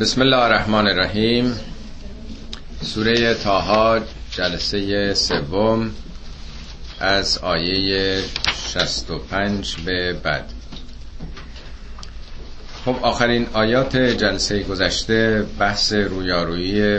[0.00, 1.60] بسم الله الرحمن الرحیم.
[2.82, 5.90] سوره تاها جلسه سوم
[7.00, 8.20] از آیه
[8.74, 10.44] 65 به بعد.
[12.84, 16.98] خب آخرین آیات جلسه گذشته بحث رویارویی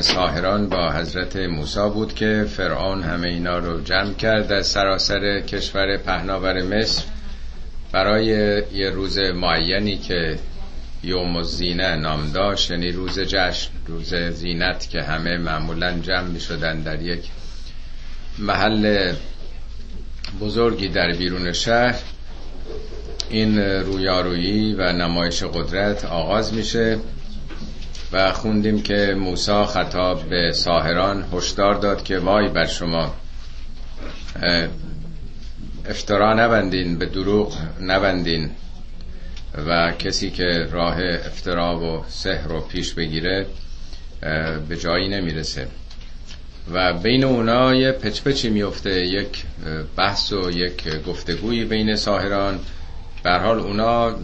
[0.00, 5.96] ساهران با حضرت موسی بود که فرعون همه اینا رو جمع کرد از سراسر کشور
[5.96, 7.02] پهناور مصر.
[7.92, 8.26] برای
[8.72, 10.38] یه روز معینی که
[11.02, 16.80] یوم الزینه نام داشت یعنی روز جشن روز زینت که همه معمولا جمع می شدن
[16.80, 17.30] در یک
[18.38, 19.14] محل
[20.40, 21.98] بزرگی در بیرون شهر.
[23.30, 26.98] این رویارویی و نمایش قدرت آغاز میشه
[28.12, 33.14] و خوندیم که موسی خطاب به ساهران هشدار داد که وای بر شما
[35.88, 38.50] افترا نبندین به دروغ نبندین.
[39.66, 40.96] و کسی که راه
[41.26, 43.46] افترا و سحر رو پیش بگیره
[44.68, 45.66] به جایی نمی‌رسه.
[46.72, 49.44] و بین اونا یه پچپچی میفته یک
[49.96, 52.60] بحث و یک گفتگوی بین ساهران.
[53.22, 54.16] بر حال اونا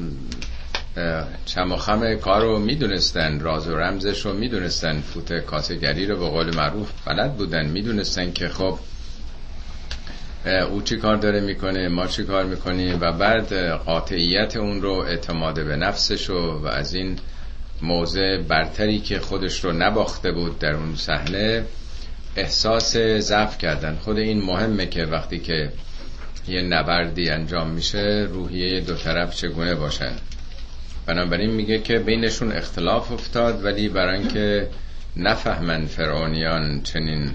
[1.46, 5.00] چم و خم کار رو می‌دونستن راز و رمزش رو می‌دونستن.
[5.00, 7.66] فوت کاسگری رو به قول معروف بلد بودن.
[7.66, 8.78] می‌دونستن که خب
[10.46, 15.64] او چی کار داره می‌کنه ما چی کار می‌کنیم و بعد قاطعیت اون رو اعتماد
[15.64, 17.18] به نفسش و, از این
[17.82, 21.64] موضع برتری که خودش رو نباخته بود در اون صحنه
[22.36, 23.96] احساس ضعف کردن.
[23.96, 25.72] خود این مهمه که وقتی که
[26.48, 30.12] یه نبردی انجام میشه روحیه دو طرف چگونه باشن؟
[31.06, 34.68] بنابراین میگه که بینشون اختلاف افتاد ولی برای اینکه
[35.16, 37.30] نفهمن فرعونیان چنین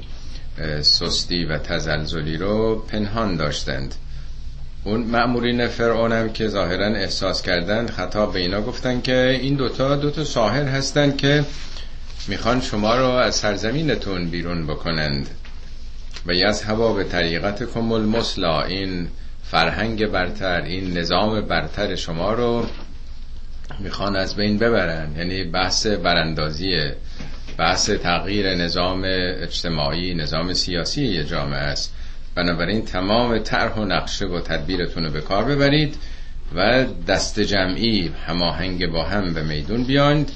[0.82, 3.96] سستی و تزلزلی رو پنهان داشتند.
[4.84, 9.96] اون مأمورین فرعون هم که ظاهرا احساس کردند خطا به اینا گفتن که این دوتا
[9.96, 11.46] دوتا ساحر هستند که
[12.28, 15.30] می‌خوان شما رو از سرزمینتون بیرون بکنند.
[16.26, 19.08] و از هوا به طریقت کمل مسلا این
[19.44, 22.66] فرهنگ برتر این نظام برتر شما رو
[23.80, 25.16] می‌خوان از بین ببرن.
[25.18, 26.92] یعنی بحث براندازی
[27.58, 31.94] بحث تغییر نظام اجتماعی نظام سیاسی یه جامعه است.
[32.36, 35.96] بنابراین تمام طرح و نقشه و تدبیرتون رو به کار ببرید
[36.56, 40.32] و دست جمعی هماهنگ با هم به میدون بیاند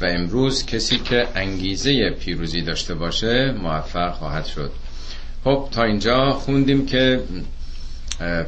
[0.00, 4.70] و امروز کسی که انگیزه پیروزی داشته باشه موفق خواهد شد.
[5.44, 7.20] خب تا اینجا خوندیم که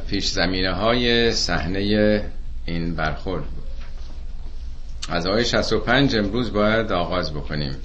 [0.07, 2.23] پیش زمینه های صحنه
[2.65, 3.43] این برخورد
[5.09, 7.75] از آیه 65 امروز باید آغاز بکنیم.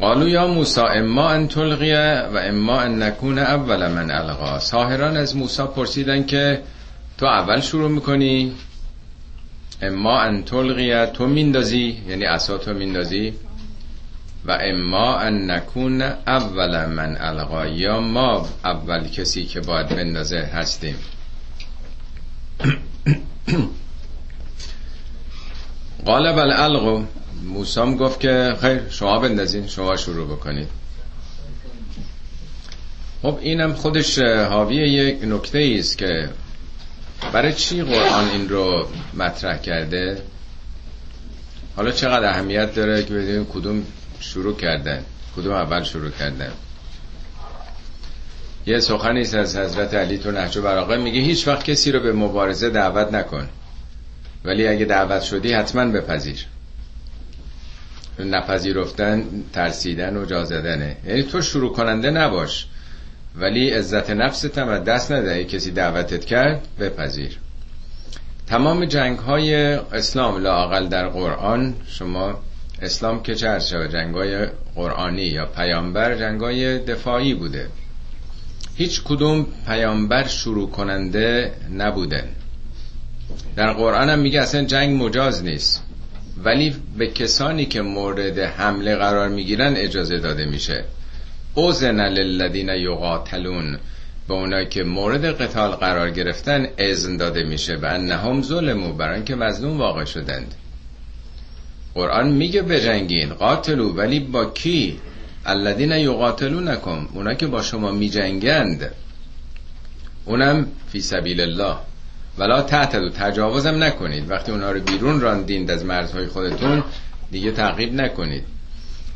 [0.00, 5.36] قالو یا موسی اما ان تلقیه و اما ان نکون اول من القا ساهران از
[5.36, 6.62] موسی پرسیدن که
[7.18, 8.52] تو اول شروع می‌کنی؟
[9.82, 13.34] اما ان تلقیه تو میندازی؟ یعنی عصا تو میندازی؟
[14.44, 20.96] و اما ان نکون اول من القا یا ما اول کسی که باید بندازه هستیم؟
[26.06, 26.52] قال بل
[27.42, 30.68] موسام گفت که خیر شما بندازین شما شروع بکنید
[33.22, 36.28] خب اینم خودش حاوی یک نکته است که
[37.32, 40.22] برای چی قرآن این رو مطرح کرده؟
[41.76, 43.82] حالا چقدر اهمیت داره که بدونیم کدوم
[44.20, 45.04] شروع کردن
[45.36, 46.52] کدوم اول شروع کردن
[48.66, 52.70] یه سخنی از حضرت علی تو نهج براغه میگه هیچ وقت کسی رو به مبارزه
[52.70, 53.48] دعوت نکن
[54.44, 56.46] ولی اگه دعوت شدی حتما بپذیر.
[58.20, 60.96] نپذیرفتن ترسیدن و جا زدنه.
[61.06, 62.66] یعنی تو شروع کننده نباش
[63.36, 65.44] ولی عزت نفست هم دست نده.
[65.44, 67.38] کسی دعوتت کرد بپذیر.
[68.46, 69.54] تمام جنگ های
[69.92, 72.40] اسلام لاقل در قرآن شما
[72.82, 77.68] اسلام که چه شود؟ جنگ های قرآنی یا پیامبر جنگ های دفاعی بوده.
[78.76, 82.24] هیچ کدوم پیامبر شروع کننده نبوده
[83.56, 85.87] در قرآن هم میگه اصلا جنگ مجاز نیست.
[86.44, 90.84] ولی به کسانی که مورد حمله قرار می‌گیرن اجازه داده میشه.
[91.54, 93.78] اوزن للذین یقاتلون.
[94.28, 97.76] به اونایی که مورد قتال قرار گرفتن اذن داده میشه.
[97.76, 100.54] و انهم ظلمو برای که مظلوم واقع شدند.
[101.94, 104.98] قرآن میگه بجنگین قاتلو ولی با کی؟
[105.46, 107.08] الذین یقاتلونکم.
[107.14, 108.90] اونا که با شما میجنگند.
[110.24, 111.76] اونم فی سبیل الله.
[112.38, 114.30] ولا تعتدو تجاوزم نکنید.
[114.30, 116.84] وقتی اونا رو بیرون راندین از مرزهای خودتون
[117.30, 118.44] دیگه تعقیب نکنید.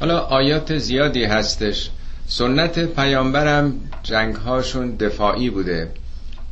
[0.01, 1.91] حالا آیات زیادی هستش.
[2.27, 5.91] سنت پیامبرم جنگ هاشون دفاعی بوده.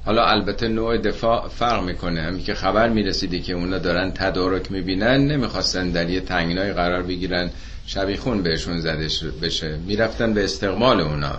[0.05, 2.23] حالا البته نوع دفاع فرق می‌کنه.
[2.23, 7.51] همین که خبر می‌رسیدی که اونا دارن تدارک می‌بینن نمی‌خواستن در یه تنگنای قرار بگیرن
[7.87, 9.09] شبیخون بهشون زده
[9.43, 9.79] بشه.
[9.87, 11.33] می‌رفتن به استقبال اونا.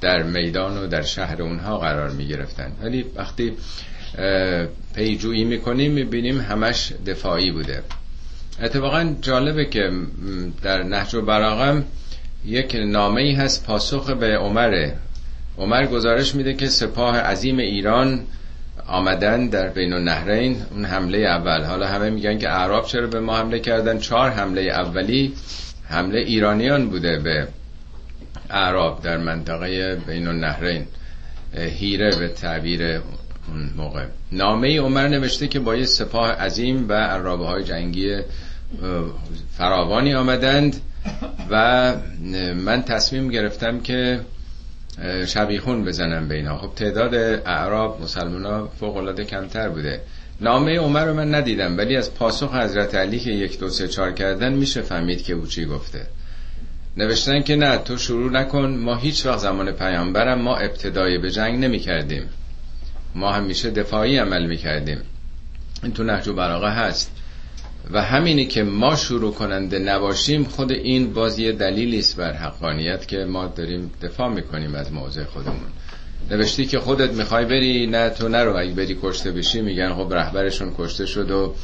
[0.00, 2.72] در میدان و در شهر اونها قرار می‌گرفتن.
[2.82, 3.52] ولی وقتی
[4.94, 7.82] پیجویی می‌کنیم می‌بینیم همش دفاعی بوده.
[8.62, 9.90] اتفاقا جالبه که
[10.62, 11.84] در نهج و براغم
[12.44, 14.94] یک نامه ای هست پاسخ به عمره.
[15.58, 18.20] عمر گزارش میده که سپاه عظیم ایران
[18.86, 21.64] آمدن در بین النهرین اون حمله اول.
[21.64, 25.34] حالا همه میگن که اعراب چرا به ما حمله کردن؟ چهار حمله اولی
[25.88, 27.48] حمله ایرانیان بوده به
[28.50, 30.86] اعراب در منطقه بین النهرین.
[31.56, 33.00] هیره به تعبیر
[33.52, 34.04] اون موقع.
[34.32, 38.20] نامه عمر نوشته که با یه سپاه عظیم و عرابه های جنگی
[39.58, 40.80] فراوانی آمدند
[41.50, 41.94] و
[42.54, 44.20] من تصمیم گرفتم که
[45.26, 46.58] شبیخون بزنم به اینا.
[46.58, 47.14] خب تعداد
[47.46, 50.00] اعراب مسلمان ها فوق العاده کمتر بوده.
[50.40, 54.12] نامه عمر رو من ندیدم ولی از پاسخ حضرت علی که یک دو سه چار
[54.12, 56.06] کردن میشه فهمید که او چی گفته.
[56.96, 61.64] نوشتن که نه تو شروع نکن ما هیچ وقت زمان پیامبرم ما ابتدای به جنگ
[61.64, 62.22] نمی کردیم
[63.14, 64.98] ما همیشه دفاعی عمل می کردیم
[65.82, 67.10] این تو نهج و براغه هست.
[67.90, 73.16] و همینی که ما شروع کننده نباشیم خود این باز دلیلی است بر حقانیت که
[73.16, 75.70] ما داریم دفاع می‌کنیم از موضع خودمون.
[76.30, 78.56] نوشتی که خودت می‌خوای بری نه تو نرو.
[78.56, 81.54] اگه بری کشته بشی میگن خب رهبرشون کشته شد و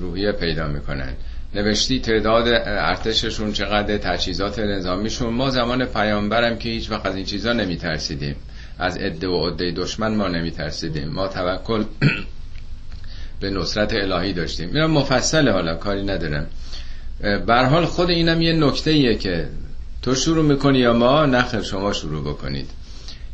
[0.00, 1.12] روحیه پیدا می‌کنن.
[1.54, 5.34] نوشتی تعداد ارتششون چقدر تجهیزات نظامیشون.
[5.34, 8.36] ما زمان پیامبرم که هیچ وقت از این چیزا نمیترسیدیم.
[8.80, 11.08] از عده و عده دشمن ما نمیترسیدیم.
[11.08, 11.84] ما توکل
[13.40, 14.68] به نصرت الهی داشتیم.
[14.68, 16.46] میرم مفصله حالا کاری ندارم.
[17.46, 19.48] بر حال خود اینم یه نکته ایه که
[20.02, 22.70] تو شروع می‌کنی یا ما نخیر شما شروع بکنید.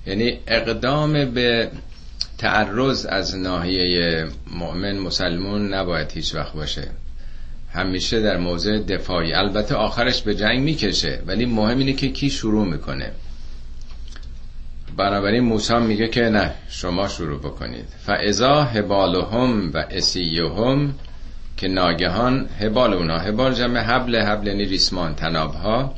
[0.06, 1.70] یعنی اقدام به
[2.38, 6.88] تعرض از ناحیه مؤمن مسلمون نباید هیچ وقت باشه.
[7.72, 9.32] همیشه در موضع دفاعی.
[9.32, 13.12] البته آخرش به جنگ می‌کشه ولی مهم اینه که کی شروع می‌کنه.
[14.96, 17.88] بنابراین موسی میگه که نه شما شروع بکنید.
[18.06, 20.94] فاذا هبالهم و اسیهم
[21.56, 25.94] که ناگهان هبال اونا هبال جمع حبل حبل یعنی ریسمان تنابها.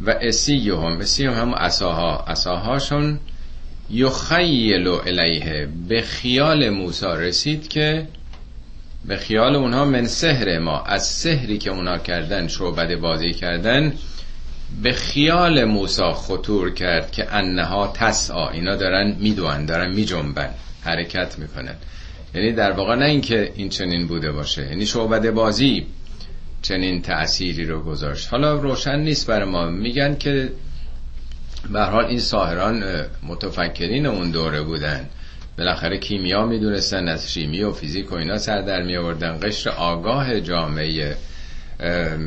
[0.00, 3.20] و اسیهم اسیهم هم اساها اساهاشون
[3.90, 8.06] یخیل الیه به خیال موسی رسید که
[9.04, 13.92] به خیال اونها من سحر ما از سحری که اونا کردن شعبده بازی کردن
[14.82, 20.50] به خیال موسا خطور کرد که انها تسعا اینا دارن میدوان دارن میجنبن
[20.82, 21.74] حرکت می‌کنن
[22.34, 25.86] یعنی در واقع نه اینکه این چنین بوده باشه یعنی شعبده بازی
[26.62, 28.28] چنین تأثیری رو گذاشت.
[28.28, 29.66] حالا روشن نیست برای ما.
[29.66, 30.52] میگن که
[31.72, 32.84] به حال این ساهران
[33.22, 35.08] متفکرین اون دوره بودن.
[35.58, 40.40] بالاخره کیمیا می‌دونستن از شیمی و فیزیک و اینا سر در می آوردن قشر آگاه
[40.40, 41.16] جامعه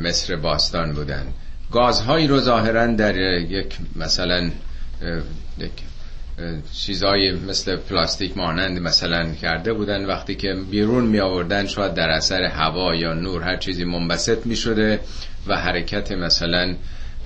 [0.02, 1.26] مصر باستان بودن.
[1.72, 4.50] گازهایی رو ظاهرا در یک مثلا
[5.58, 5.72] یک
[6.72, 10.04] چیزایی مثل پلاستیک مانند مثلا کرده بودن.
[10.04, 14.56] وقتی که بیرون می آوردن شاید در اثر هوا یا نور هر چیزی منبسط می
[14.56, 15.00] شده
[15.46, 16.74] و حرکت مثلا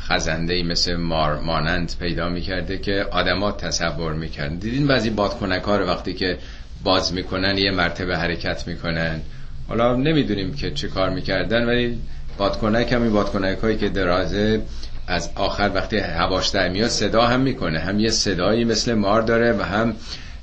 [0.01, 4.57] خزنده مثل مار مانند پیدا می کرده که آدما تصور می کردن.
[4.57, 6.39] دیدین بعضی بادکنک رو وقتی که
[6.85, 9.21] باز می‌کنن یه مرتبه حرکت می‌کنن
[9.69, 11.99] حالا نمی‌دونیم که چه کار می‌کردن ولی
[12.39, 14.63] بادکنک همین بادکنک هایی که درازه
[15.07, 17.79] از آخر وقتی هواش در میاد صدا هم می‌کنه.
[17.79, 19.95] هم یه صدایی مثل مار داره و هم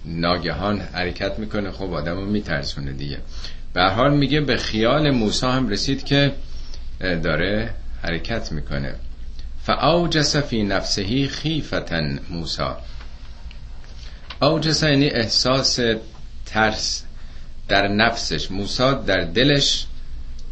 [0.05, 1.71] ناگهان حرکت می‌کنه.
[1.71, 3.17] خب آدم رو میترسونه دیگه.
[3.73, 6.31] به حال میگه به خیال موسی هم رسید که
[6.99, 7.69] داره
[8.01, 8.95] حرکت می‌کنه.
[9.63, 12.63] فاوجس فی نفسه خیفتا موسی.
[14.41, 15.79] اوجس یعنی احساس
[16.45, 17.03] ترس
[17.67, 18.51] در نفسش.
[18.51, 19.85] موسی در دلش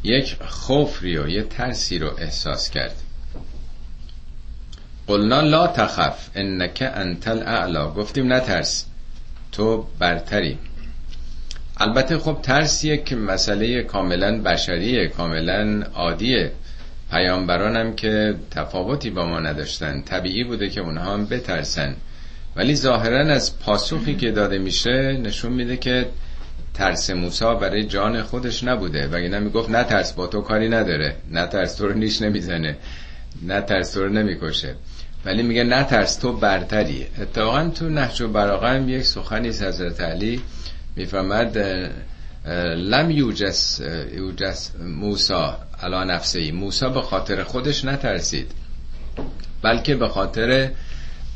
[0.04, 2.96] یک خوفی و یه ترسی رو احساس کرد.
[5.08, 7.90] قلنا لا تخف انک انت الاعلا.
[7.90, 8.86] گفتیم نترس
[9.52, 10.58] تو برتری.
[11.78, 16.52] البته خب ترس یک مسئله کاملا بشریه کاملا عادیه.
[17.12, 21.96] پیامبرانم که تفاوتی با ما نداشتن طبیعی بوده که اونها هم بترسن.
[22.56, 26.08] ولی ظاهرا از پاسخی که داده میشه نشون میده که
[26.74, 29.08] ترس موسا برای جان خودش نبوده.
[29.08, 31.16] و اینا می‌گفت نه ترس با تو کاری نداره.
[31.32, 32.78] نه ترس تو رو نیش نمی‌زنه.
[33.42, 34.76] نه ترس تو رو نمی‌کشه.
[35.26, 37.08] ولی میگه نه ترس تو برتری.
[37.22, 40.42] اتفاقا تو نهج و براغه یک سخنی از حضرت علی
[40.96, 41.58] می‌فهمد
[42.76, 43.82] لم یوجس,
[44.16, 46.40] یوجس موسا علا نفسه.
[46.40, 48.52] ای موسا به خاطر خودش نترسید
[49.62, 50.70] بلکه به خاطر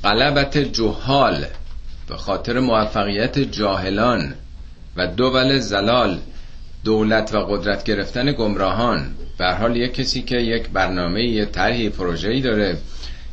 [0.03, 1.45] قلبت جهال
[2.07, 4.33] به خاطر موفقیت جاهلان.
[4.95, 6.19] و دول زلال
[6.83, 9.15] دولت و قدرت گرفتن گمراهان.
[9.37, 12.77] به حال یک کسی که یک برنامه یه طرحی پروژه‌ای داره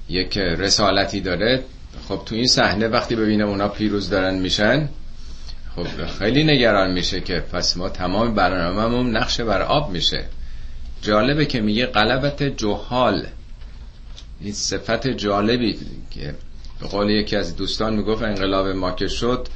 [0.08, 1.64] یک رسالتی داره
[2.08, 4.88] خب تو این صحنه وقتی ببینه اونا پیروز دارن میشن
[5.76, 10.24] خب خیلی نگران میشه که پس ما تمام برنامه‌مون نقش بر آب میشه.
[11.02, 13.26] جالبه که میگه قلبت جهال.
[14.40, 15.78] این صفت جالبی
[16.10, 16.34] که
[16.80, 19.48] به قول یکی از دوستان می‌گفت انقلاب ما که شد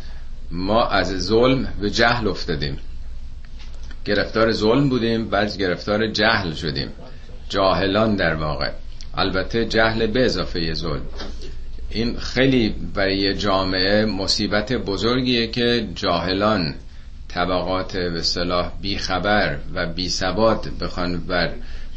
[0.50, 2.78] ما از ظلم به جهل افتادیم.
[4.04, 6.88] گرفتار ظلم بودیم بعد گرفتار جهل شدیم.
[7.48, 8.70] جاهلان در واقع.
[9.14, 11.06] البته جهل به اضافه ظلم.
[11.90, 16.74] این خیلی برای جامعه مصیبت بزرگیه که جاهلان
[17.28, 21.50] طبقات به صلاح بیخبر و بی ثبات بخوان بر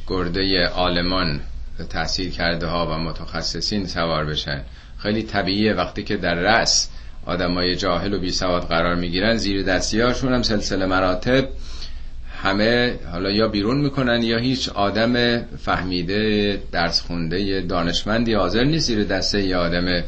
[0.07, 1.41] گرده آلمان
[1.89, 4.61] تحصیل کرده ها و متخصصین سوار بشن.
[4.97, 6.89] خیلی طبیعیه وقتی که در رأس
[7.25, 11.49] آدمای جاهل و بی سواد قرار می‌گیرن زیر دستی هاشون هم سلسله مراتب.
[12.43, 19.03] همه حالا یا بیرون می‌کنن یا هیچ آدم فهمیده درس خونده دانشمندی حاضر نیست زیر
[19.03, 20.03] دسته یه آدم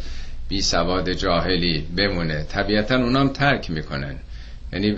[0.49, 2.43] بی سواد جاهلی بمونه.
[2.43, 4.15] طبیعتا اونام ترک می‌کنن.
[4.73, 4.95] یعنی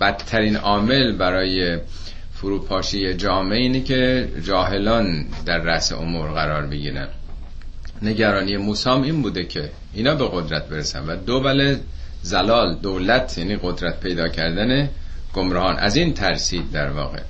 [0.00, 1.78] بدترین عامل برای
[2.32, 7.08] فروپاشی جامعه اینه که جاهلان در رأس امور قرار بگیرن
[8.02, 11.40] نگرانی موسام این بوده که اینا به قدرت برسن و دو
[12.22, 14.88] زلال دولت یعنی قدرت پیدا کردن
[15.34, 15.76] گمراهان.
[15.76, 17.20] از این ترسید در واقع.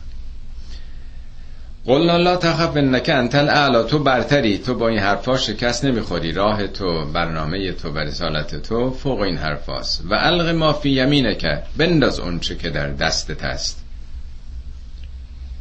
[1.86, 3.82] قلنا لا تخف انک انت الاعلا.
[3.82, 6.32] تو برتری تو با این حرفا شکست نمی‌خوری.
[6.32, 10.02] راه تو برنامه تو و رسالت تو فوق این حرفاست.
[10.10, 11.46] و الق ما فی یمینک.
[11.76, 13.84] بنداز اونچه که در دستت است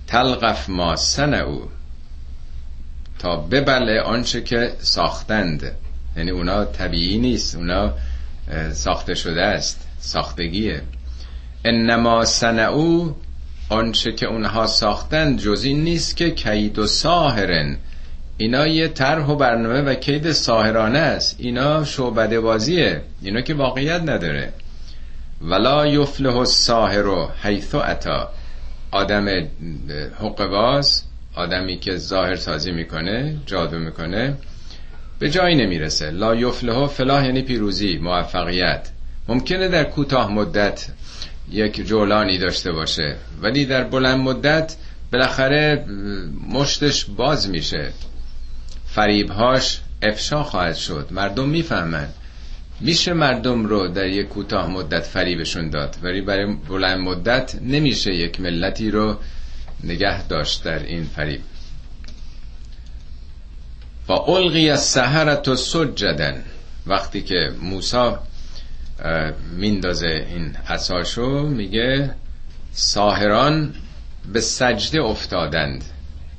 [0.07, 0.95] تلقف ما
[1.45, 1.69] او
[3.23, 5.71] تا ببله آنچه که ساختند.
[6.17, 7.93] یعنی اونا طبیعی نیست اونا
[8.71, 10.81] ساخته شده است ساختگیه.
[11.65, 13.11] انما سنعو
[13.69, 17.77] آنچه که اونها ساختند جز این نیست که کید و ساهرن.
[18.37, 21.35] اینا یه طرح و برنامه و کید ساهرانه است.
[21.39, 23.01] اینا شعبده بازیه.
[23.21, 24.53] اینا که واقعیت نداره.
[25.41, 28.29] ولا یفله الساهر حیث اتا.
[28.91, 29.27] آدم
[30.19, 31.03] حقباز
[31.35, 34.37] آدمی که ظاهر سازی می‌کنه جادو می‌کنه
[35.19, 36.11] به جایی نمی‌رسه.
[36.11, 38.89] لا یفله فلاح یعنی پیروزی موفقیت.
[39.27, 40.87] ممکنه در کوتاه مدت
[41.51, 44.75] یک جولانی داشته باشه ولی در بلند مدت
[45.11, 45.85] بالاخره
[46.49, 47.91] مشتش باز میشه.
[48.85, 51.07] فریبهاش افشا خواهد شد.
[51.11, 52.07] مردم می‌فهمن.
[52.79, 58.41] میشه مردم رو در یک کوتاه مدت فریبشون داد ولی برای بلند مدت نمیشه یک
[58.41, 59.17] ملتی رو
[59.83, 61.41] نگه داشت در این فریب.
[64.07, 66.43] و القی از سهرت سجدن
[66.87, 68.11] وقتی که موسی
[69.57, 72.15] میندازه این اساشو میگه
[72.71, 73.73] ساهران
[74.33, 75.83] به سجده افتادند.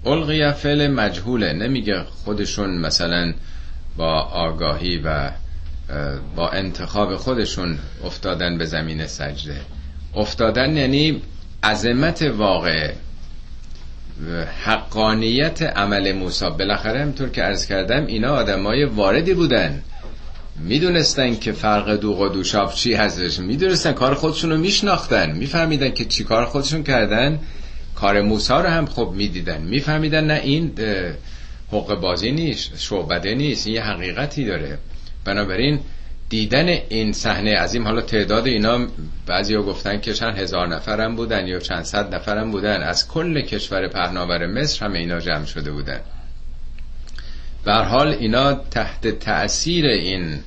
[0.07, 1.53] القی فعل مجهوله.
[1.53, 3.35] نمیگه خودشون مثلا
[3.97, 5.31] با آگاهی و
[6.37, 9.61] با انتخاب خودشون افتادن به زمین سجده.
[10.15, 11.23] افتادن یعنی
[11.65, 12.93] عظمت واقع
[14.65, 16.45] حقانیت عمل موسی.
[16.59, 19.83] بالاخره همطور که عرض کردم اینا آدمای واردی بودن.
[20.57, 23.39] می‌دونستن که فرق دوغ و دوشاب چی هستش.
[23.39, 25.31] می‌دونستن کار خودشون رو میشناختن.
[25.31, 27.41] میفهمیدن که چی کار خودشون کردن.
[27.95, 29.61] کار موسا رو هم خب می‌دیدن.
[29.61, 30.73] میفهمیدن نه این
[31.73, 33.67] حق بازی نیست شعبده نیست.
[33.67, 34.79] این یه حقیقتی داره.
[35.25, 35.81] بنابراین
[36.29, 38.87] دیدن این صحنه عظیم حالا تعداد اینا
[39.27, 42.83] بعضی ها گفتن که چند هزار نفرم بودن یا چند صد نفرم بودن.
[42.83, 46.01] از کل کشور پهناور مصر همه اینا جمع شده بودن.
[47.65, 50.41] بر حال اینا تحت تأثیر این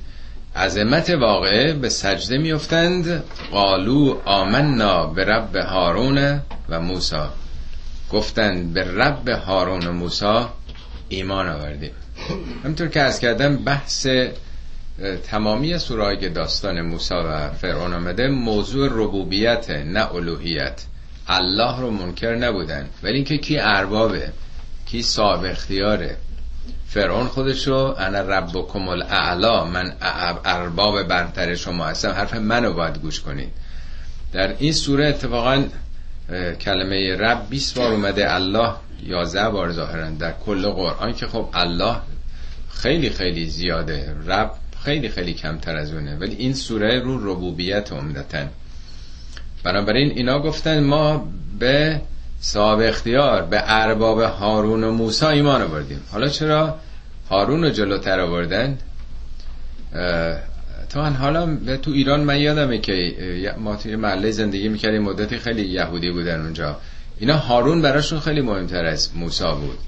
[0.56, 7.32] عظمت واقعه به سجده میفتند قالو آمنا به رب هارون و موسا
[8.12, 10.52] گفتند به رب هارون و موسا
[11.08, 11.90] ایمان آوردیم.
[12.64, 14.06] همطور که از کردم بحث
[15.30, 20.82] تمامی سورای داستان موسا و فرعون آمده موضوع ربوبیت نه الوهیت.
[21.28, 22.88] الله رو منکر نبودن.
[23.02, 24.32] ولی اینکه کی اربابه
[24.86, 26.16] کی صاحب اختیاره.
[26.86, 29.92] فرعون خودشو انا ربکم الاعلا من
[30.44, 32.10] ارباب برتر شما هستم.
[32.10, 33.52] حرف منو باید گوش کنید.
[34.32, 35.64] در این سوره اتفاقا
[36.60, 38.34] کلمه رب 20 بار اومده.
[38.34, 38.72] الله
[39.06, 41.96] 11 بار ظاهرا در کل قرآن که خب الله
[42.70, 44.16] خیلی خیلی زیاده.
[44.26, 44.50] رب
[44.88, 46.16] خیلی خیلی کمتر از اونه.
[46.16, 48.46] ولی این سوره رو ربوبیت عمدتا
[49.64, 51.28] بنابراین اینا گفتن ما
[51.58, 52.00] به
[52.40, 56.00] صاحب اختیار به ارباب هارون و موسی ایمان آوردیم.
[56.12, 56.78] حالا چرا
[57.30, 58.78] هارون رو جلوتر آوردن؟
[60.90, 62.94] تا حالا تو ایران من یادمه که
[63.58, 66.76] ما توی محله زندگی می‌کردیم مدتی خیلی یهودی بودن اونجا.
[67.18, 69.78] اینا هارون براشون خیلی مهمتر از موسا بود.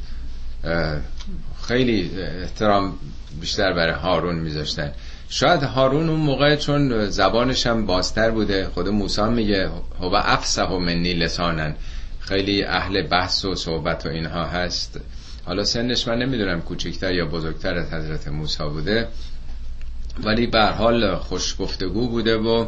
[1.68, 2.10] خیلی
[2.42, 2.94] احترام
[3.40, 4.92] بیشتر برای هارون میذاشتن.
[5.28, 9.70] شاید هارون اون موقع چون زبانش هم بازتر بوده خود موسی میگه
[10.00, 11.74] هو افسه و منی لسانن.
[12.20, 15.00] خیلی اهل بحث و صحبت و اینها هست.
[15.44, 19.08] حالا سنش من نمی‌دونم کوچکتر یا بزرگتر از حضرت موسی بوده
[20.24, 22.66] ولی به حال خوش گفتگو بوده و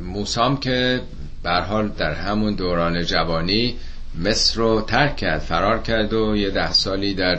[0.00, 1.00] موسام که
[1.42, 3.76] به حال در همون دوران جوانی
[4.24, 7.38] مصر رو ترک کرد فرار کرد و یه ده سالی در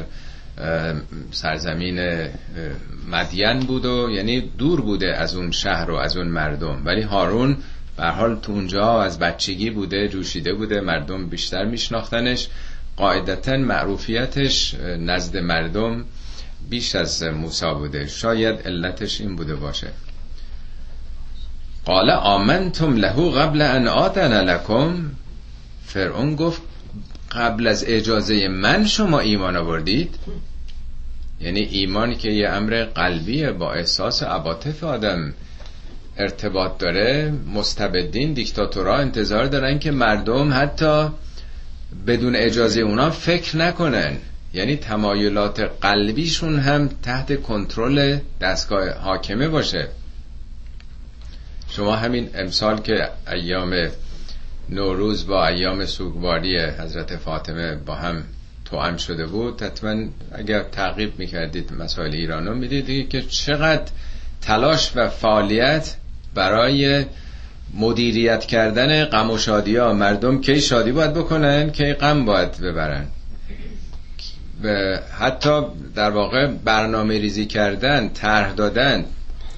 [1.31, 2.27] سرزمین
[3.11, 6.81] مدین بود و یعنی دور بوده از اون شهر و از اون مردم.
[6.85, 7.57] ولی هارون
[7.97, 12.47] به حال تو اونجا از بچگی بوده جوشیده بوده مردم بیشتر میشناختنش.
[12.97, 16.05] قاعدتا معروفیتش نزد مردم
[16.69, 18.07] بیش از موسا بوده.
[18.07, 19.87] شاید علتش این بوده باشه.
[21.85, 25.11] قال آمنتم له قبل ان آتن لکم.
[25.85, 26.61] فرعون گفت
[27.35, 30.15] قبل از اجازه من شما ایمان آوردید؟
[31.41, 35.33] یعنی ایمان که یه امر قلبیه با احساس عواطف آدم
[36.17, 41.07] ارتباط داره مستبدین دیکتاتورها انتظار دارن که مردم حتی
[42.07, 44.17] بدون اجازه اونا فکر نکنن.
[44.53, 49.87] یعنی تمایلات قلبیشون هم تحت کنترل دستگاه حاکمه باشه.
[51.69, 53.89] شما همین امسال که ایام
[54.69, 58.23] نوروز با ایام سوگواری حضرت فاطمه با هم
[58.65, 59.61] توام شده بود.
[59.61, 59.95] حتما
[60.31, 63.91] اگر تعقیب می‌کردید مسائل ایرانو می‌دیدید که چقدر
[64.41, 65.95] تلاش و فعالیت
[66.35, 67.05] برای
[67.73, 73.05] مدیریت کردن غم و شادی ها مردم کی شادی باید بکنن کی غم باید ببرن.
[75.19, 75.61] حتی
[75.95, 79.05] در واقع برنامه ریزی کردن طرح دادن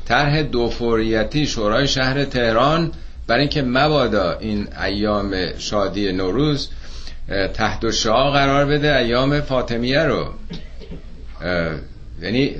[0.05, 2.91] طرح دوفوریتی شورای شهر تهران
[3.27, 6.70] برای اینکه مبادا این ایام شادی نوروز
[7.53, 10.34] تحت شاه قرار بده ایام فاطمیه رو
[12.22, 12.55] یعنی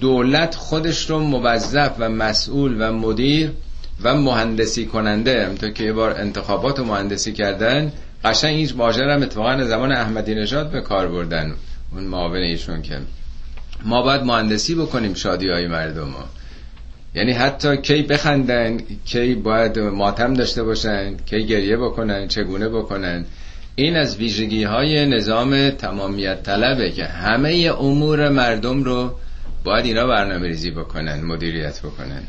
[0.00, 3.50] دولت خودش رو موظف و مسئول و مدیر
[4.02, 7.92] و مهندسی کننده همطور که یه بار انتخابات رو مهندسی کردن
[8.24, 11.54] قشنگ این ماجرا هم اتفاقا زمان احمدی نژاد به کار بردن
[11.92, 12.98] اون معاون ایشون که
[13.84, 16.24] ما باید مهندسی بکنیم شادی های مردم ها.
[17.14, 23.24] یعنی حتی کی بخندن کی باید ماتم داشته باشن کی گریه بکنن چگونه بکنن.
[23.74, 29.14] این از ویژگی های نظام تمامیت طلبه که همه امور مردم رو
[29.64, 32.22] باید اینا برنامه ریزی بکنن مدیریت بکنن.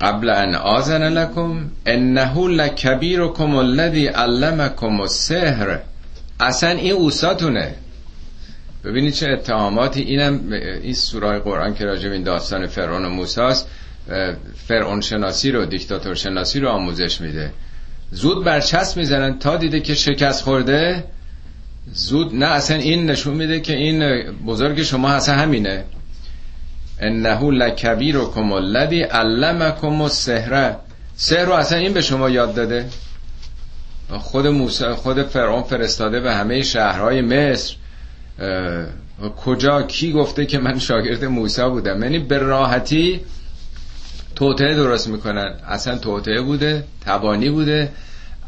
[0.00, 5.78] قبل ان آزن لکم انه لکبیرکم الذی علمکم السحر.
[6.40, 7.74] اصلا این اوساتونه.
[8.84, 10.00] ببینید چه اتهاماتی.
[10.00, 13.68] اینم این سورای قرآن که راجب این داستان فرعون و موساست
[14.68, 17.52] فرعون شناسی رو دیکتاتور شناسی رو آموزش میده.
[18.10, 21.04] زود برچسب می‌زنن تا دیده که شکست خورده
[21.92, 25.84] زود نه اصلا این نشون میده که این بزرگ شما اصلا همینه.
[26.98, 30.76] انه لکبیرکم الذی علمکم السحر.
[31.16, 32.86] سحر رو اصلا این به شما یاد داده.
[34.10, 37.76] خود موسی خود فرعون فرستاده به همه شهرهای مصر.
[39.36, 43.20] کجا کی گفته که من شاگرد موسی بودم؟ یعنی به راحتی
[44.34, 45.54] توطعه درست می‌کنن.
[45.68, 47.92] اصلا توطعه بوده تبانی بوده.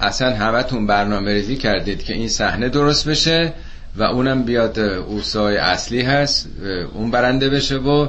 [0.01, 3.53] اصلا همتون برنامه ریزی کردید که این صحنه درست بشه
[3.97, 6.49] و اونم بیاد اوسای اصلی هست
[6.95, 8.09] اون برنده بشه و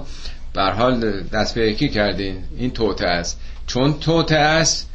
[0.54, 2.38] بر حال دست به یکی کردین.
[2.58, 3.40] این توته است.
[3.68, 4.90] چون توته است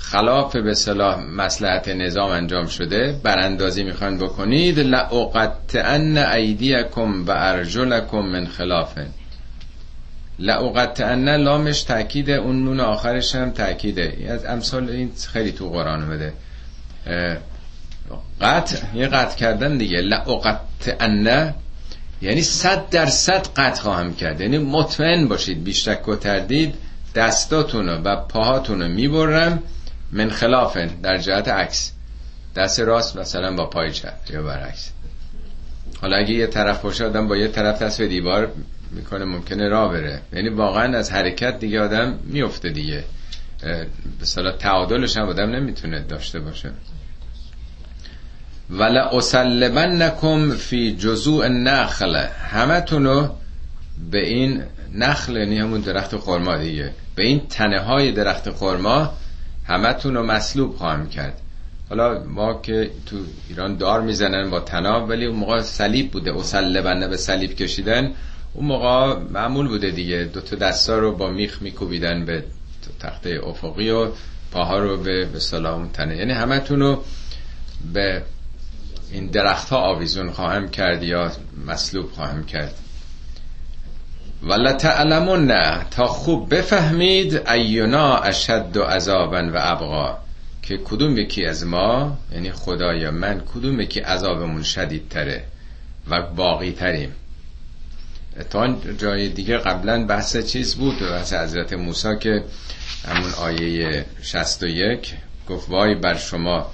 [0.00, 8.46] خلاف به صلاح مسلحت نظام انجام شده براندازی می‌خوان بکنید لأقطعن ایدیکم و ارجلکم من
[8.46, 9.06] خلافن
[10.38, 16.32] لأقطعن لامش تاکیده اون نون آخرش هم تاکیده از امثال این خیلی تو قرآن بده
[18.40, 20.00] قطع یه قطع کردن دیگه.
[20.00, 21.54] لأقطعن
[22.22, 24.40] یعنی صد درصد قطع خواهم کرد.
[24.40, 26.74] یعنی مطمئن باشید بیشتک و تردید
[27.14, 29.62] دستاتونو و پاهاتونو می‌برم.
[30.12, 31.92] من خلافن در جهت عکس.
[32.56, 34.90] دست راست مثلا با پای چپ یا برعکس.
[36.00, 38.52] حالا اگه یه طرف باشه آدم با یه طرف دست به دیوار
[38.90, 40.22] می‌کنه ممکنه راه بره.
[40.32, 43.04] یعنی واقعا از حرکت دیگه آدم میفته دیگه.
[44.20, 46.70] به تعادلش هم آدم نمی‌تونه داشته باشه.
[48.70, 52.16] ولا اسلبنکم فی جزوع النخل.
[52.50, 53.28] همتونو
[54.10, 54.62] به این
[54.94, 56.90] نخل یعنی همون درخت خرما دیگه.
[57.14, 59.12] به این تنه های درخت خرما
[59.70, 61.40] همتون رو مسلوب خواهم کرد.
[61.88, 63.16] حالا ما که تو
[63.48, 66.36] ایران دار می‌زنن با تناب ولی اون موقع صلیب بوده.
[66.36, 68.12] اسلبنه به صلیب کشیدن.
[68.54, 70.24] اون موقع معمول بوده دیگه.
[70.24, 72.44] دو تا دستا رو با میخ میکوبیدن به
[73.00, 74.08] تخته افقی و
[74.52, 76.16] پاها رو به به سلام تنه.
[76.16, 77.04] یعنی همتون رو
[77.92, 78.22] به
[79.12, 81.32] این درخت ها آویزون خواهم کرد یا
[81.66, 82.74] مسلوب خواهم کرد.
[84.42, 90.18] ولا تعلمون نه تا خوب بفهمید ایونا اشد و عذابا و ابقا.
[90.62, 95.44] که کدوم یکی از ما یعنی خدا یا من کدوم یکی عذابمون شدید تره
[96.10, 97.14] و باقی تریم
[98.50, 102.44] تا جای دیگه قبلا بحث چیز بود؟ بحث حضرت موسی که
[103.08, 105.14] همون آیه 61
[105.48, 106.70] گفت وای بر شما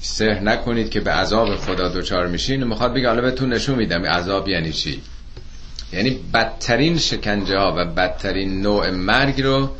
[0.00, 2.64] سهر نکنید که به عذاب خدا دچار میشین.
[2.64, 5.02] می‌خواد بگه حالا بهتون نشون میدم عذاب یعنی چی؟
[5.92, 9.70] یعنی بدترین شکنجه ها و بدترین نوع مرگ رو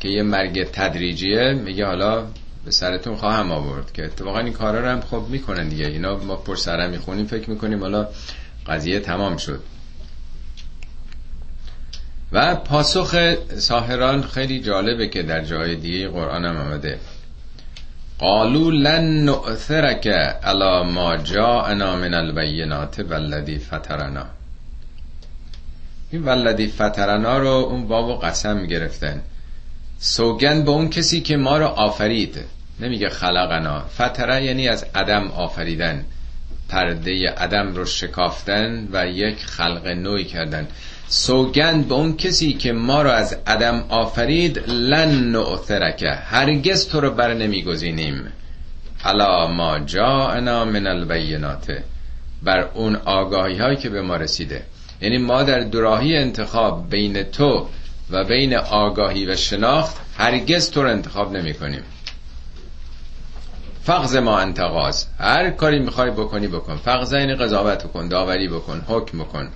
[0.00, 2.26] که یه مرگ تدریجیه میگه حالا
[2.64, 5.86] به سرتون خواهم آورد که اتفاقا این کارا رو هم خب می‌کنن دیگه.
[5.86, 8.08] اینا ما پر سره می‌خونیم فکر می‌کنیم حالا
[8.66, 9.60] قضیه تمام شد.
[12.32, 16.98] و پاسخ ساهران خیلی جالبه که در جای دیگه قرآن هم آمده.
[18.18, 20.06] قالوا لن نؤثرك
[20.42, 24.37] على ما جاءنا من البینات والذی فطرنا.
[26.10, 29.22] این ولدی فترنا رو اون باب و قسم گرفتن
[29.98, 32.38] سوگن به اون کسی که ما رو آفرید.
[32.80, 33.80] نمیگه خلقنا.
[33.80, 36.04] فتره یعنی از عدم آفریدن.
[36.68, 40.66] پرده عدم رو شکافتن و یک خلق نوعی کردن.
[41.08, 47.10] سوگند به اون کسی که ما رو از عدم آفرید لن نؤثرکه هرگز تو رو
[47.10, 48.32] بر نمیگزینیم.
[49.04, 51.82] علا ما جاءنا من البینات.
[52.42, 54.62] بر اون آگاهی هایی که به ما رسیده.
[55.00, 57.68] یعنی ما در دراهی انتخاب بین تو
[58.10, 61.82] و بین آگاهی و شناخت هرگز تو رو انتخاب نمی کنیم.
[63.82, 65.06] فقز ما انتقاز.
[65.18, 66.76] هر کاری می‌خوای بکنی بکن.
[66.76, 69.48] فقز این قضاوت کن داوری بکن حکم کن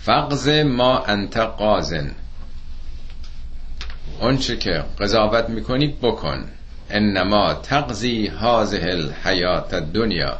[0.00, 2.10] فقز ما انتقازن.
[4.20, 6.44] اونچه که قضاوت می‌کنی بکن.
[6.90, 10.38] انما تقضی هازه الحیات دنیا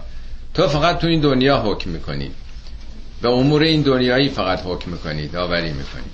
[0.54, 2.30] تو فقط تو این دنیا حکم می‌کنی.
[3.26, 6.10] به امور این دنیایی فقط حکم می‌کنی داوری می‌کنی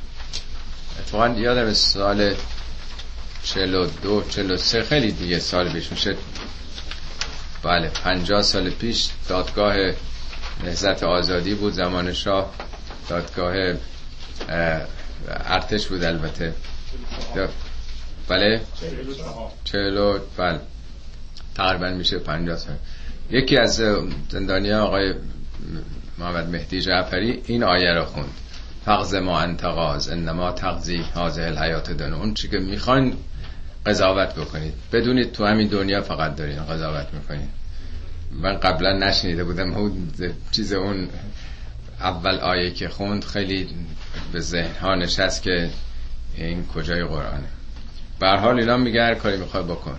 [1.01, 2.35] اتفاقا یادم سال
[3.42, 6.16] 42 43 خیلی دیگه سال پیش میشه
[7.62, 9.75] بله 50 سال پیش دادگاه
[10.64, 12.55] نهزت آزادی بود زمان شاه
[13.09, 13.55] دادگاه
[15.29, 16.55] ارتش بود البته.
[18.29, 18.61] بله؟
[19.64, 20.61] چهلو بله.
[21.55, 22.75] تقریبا میشه 50 سال.
[23.31, 23.83] یکی از
[24.31, 25.14] زندانی آقای
[26.18, 28.33] محمد مهدی جعفری این آیه رو خوند.
[28.85, 33.16] فقز ما انتقاز انما تقضی حاضر الحیات دنیا اون چی که می‌خواین
[33.87, 34.75] قضاوت بکنید.
[34.92, 37.48] بدونید تو همین دنیا فقط دارین قضاوت می‌کنید
[38.33, 40.11] من قبلا نشنیده بودم اون
[40.51, 41.09] چیز اون
[42.01, 43.68] اول آیه که خوند خیلی
[44.33, 45.70] به ذهن ها نشست که
[46.35, 47.48] این کجای قرآنه.
[48.20, 49.96] به حال اینا میگه هر کاری می‌خوای بکن.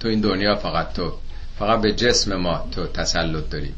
[0.00, 1.12] تو این دنیا فقط تو.
[1.58, 3.72] فقط به جسم ما تو تسلط داری.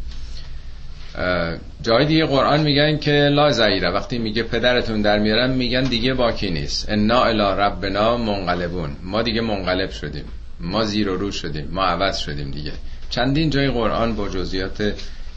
[1.83, 6.51] جای دیگه قرآن میگن که لا زعیره وقتی میگه پدرتون در میارن میگن دیگه باکی
[6.51, 6.89] نیست.
[6.89, 8.97] انا الی ربنا منقلبون.
[9.03, 10.25] ما دیگه منقلب شدیم.
[10.61, 11.69] ما زیر و رو شدیم.
[11.73, 12.73] ما عوض شدیم دیگه.
[13.11, 14.95] چندین جای قرآن با جزئیات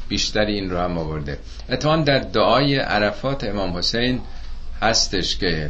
[0.09, 1.37] بیشتری این رو هم آورده.
[1.69, 4.19] اتفاقا در دعای عرفات امام حسین
[4.81, 5.69] هستش که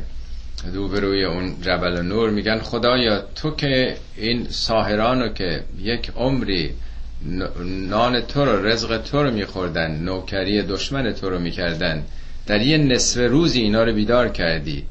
[0.73, 6.73] روبروی اون جبل نور میگن خدایا تو که این ساهرانو که یک عمری
[7.89, 12.03] نان تو رو رزق تو رو میخوردن نوکری دشمن تو رو می‌کردن.
[12.45, 14.83] در یه نصف روزی اینا رو بیدار کردی.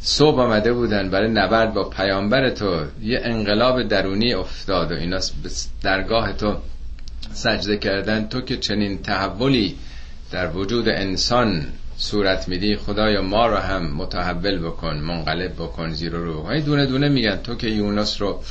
[0.00, 2.84] صبح آمده بودن برای نبرد با پیامبر تو.
[3.02, 5.18] یه انقلاب درونی افتاد و اینا
[5.82, 6.56] درگاه تو
[7.32, 8.28] سجده کردن.
[8.28, 9.74] تو که چنین تحولی
[10.30, 11.66] در وجود انسان
[11.96, 16.42] صورت میدی خدایا ما رو هم متحول بکن منقلب بکن زیر رو.
[16.42, 18.42] های دونه دونه میگن تو که یونس رو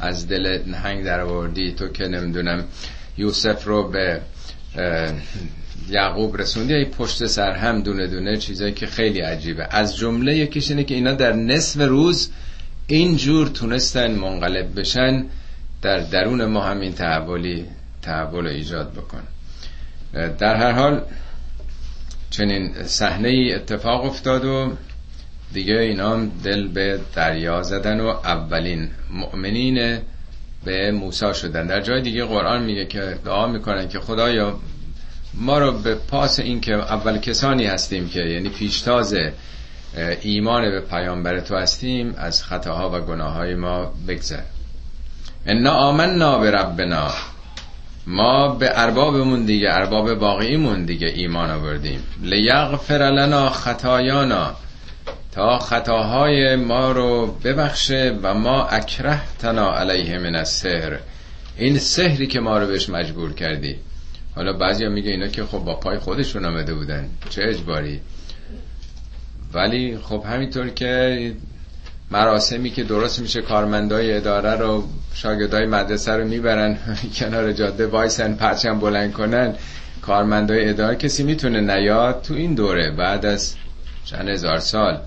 [0.00, 1.72] از دل نهنگ در آوردی.
[1.72, 2.64] تو که نمی‌دونم
[3.18, 4.20] یوسف رو به
[5.90, 9.66] یعقوب رسوندی؟ ای پشت سر هم دونه دونه چیزایی که خیلی عجیبه.
[9.70, 12.30] از جمله یکیش اینه که اینا در نصف روز
[12.86, 15.24] اینجور تونستن منقلب بشن
[15.82, 17.66] در درون ما همین تحولی
[18.02, 19.22] تحول ایجاد بکن.
[20.38, 21.02] در هر حال
[22.30, 24.72] چنین صحنه ای اتفاق افتاد و
[25.52, 29.98] دیگه اینا هم دل به دریا زدن و اولین مؤمنین
[30.64, 31.66] به موسی شدن.
[31.66, 34.58] در جای دیگه قرآن میگه که دعا می‌کنن که خدایا
[35.34, 39.14] ما رو به پاس این که اول کسانی هستیم که یعنی پیشتاز
[40.22, 44.42] ایمان به پیامبر تو هستیم از خطاها و گناه های ما بگذر.
[45.46, 47.10] انا آمنا به ربنا.
[48.06, 52.02] ما به اربابمون دیگه ارباب باقیمون دیگه ایمان آوردیم.
[52.22, 54.56] لیغفر لنا خطایانا.
[55.32, 60.98] تا خطاهای ما رو ببخشه و ما اکرهتنا علیه من السحر.
[61.56, 63.76] این سحری که ما رو بهش مجبور کردی.
[64.36, 67.08] حالا بعضیا میگه اینا که خب با پای خودشون آمده بودن.
[67.30, 68.00] چه اجباری؟
[69.54, 71.32] ولی خب همینطور که
[72.10, 76.78] مراسمی که درست میشه کارمندای اداره رو شاگردای مدرسه رو می‌برن
[77.16, 79.54] کنار جاده وایسن پرچم بلند کنن
[80.02, 83.54] کارمندای اداره کسی می‌تونه نیاد تو این دوره بعد از
[84.04, 85.00] چند هزار سال.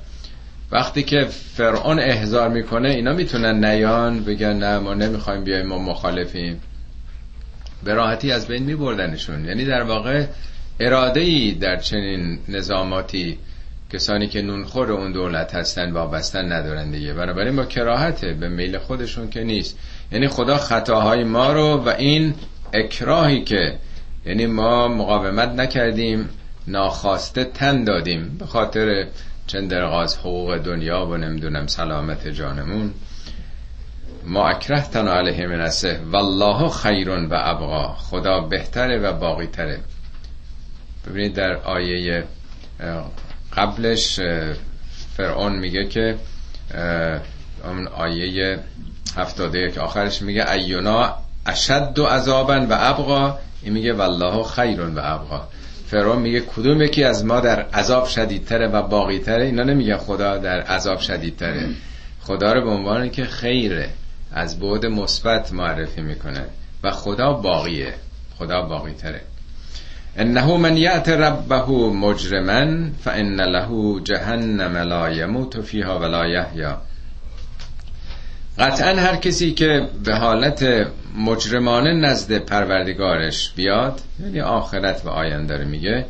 [0.72, 6.62] وقتی که فرعون احضار می‌کنه اینا می‌تونن نیان بگن نه ما نمی‌خوایم بیایم ما مخالفیم.
[7.84, 9.46] به راحتی از بین میبردنشون.
[9.46, 10.26] یعنی در واقع
[10.80, 13.38] اراده ای در چنین نظاماتی
[13.94, 17.14] کسانی که نونخور اون دولت هستن وابستن ندارن دیگه.
[17.14, 19.80] بنابراین با کراهته به میل خودشون که نیست.
[20.12, 22.34] یعنی خدا خطاهای ما رو و این
[22.74, 23.78] اکراهی که
[24.26, 26.30] یعنی ما مقاومت نکردیم
[26.68, 28.38] ناخواسته تن دادیم.
[28.40, 29.08] به خاطر
[29.54, 32.94] چندرغاز حقوق دنیا و نمی‌دونم سلامت جانمون.
[34.26, 35.70] ما اکرهتن علیه من
[36.12, 37.94] والله خیرون و ابقا.
[37.94, 39.80] خدا بهتره و باقی تره
[41.08, 42.24] ببینید در آیه
[43.54, 44.20] قبلش
[45.18, 46.18] فرعون میگه که
[47.64, 48.60] اون آیه
[49.18, 51.14] هفتاده که آخرش میگه ایونا
[51.46, 53.38] اشد و عذابا و ابقا.
[53.62, 55.48] این میگه والله خیرون و ابقا.
[55.88, 60.62] فرعون میگه کدوم یکی از ما در عذاب شدیدتره و باقیتره؟ اینا نمیگه خدا در
[60.62, 61.70] عذاب شدیدتره.
[62.22, 63.90] خدا رو به عنوان که خیره
[64.32, 66.46] از بعد مثبت معرفی می‌کنه
[66.84, 67.94] و خدا باقیه
[68.38, 69.22] خدا باقی تره
[70.18, 76.82] انه من یعت ربه مجرما فان له جهنم لا یموت فیها ولا یحیا.
[78.60, 84.02] قطعا هر کسی که به حالت مجرمانه نزد پروردگارش بیاد.
[84.20, 86.06] یعنی آخرت و آینده رو میگه.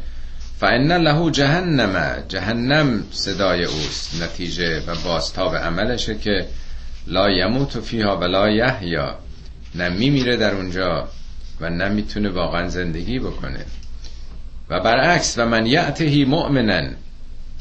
[0.60, 2.24] فان له جهنم.
[2.28, 4.24] جهنم صدای اوست.
[4.24, 6.46] نتیجه و بازتاب عملشه که
[7.08, 9.18] لا یموت فیها ولا یحیا.
[9.76, 11.08] نه میمیره در اونجا
[11.62, 13.66] و نه می‌تونه واقعا زندگی بکنه.
[14.70, 16.90] و برعکس و من یعتهی مؤمنا.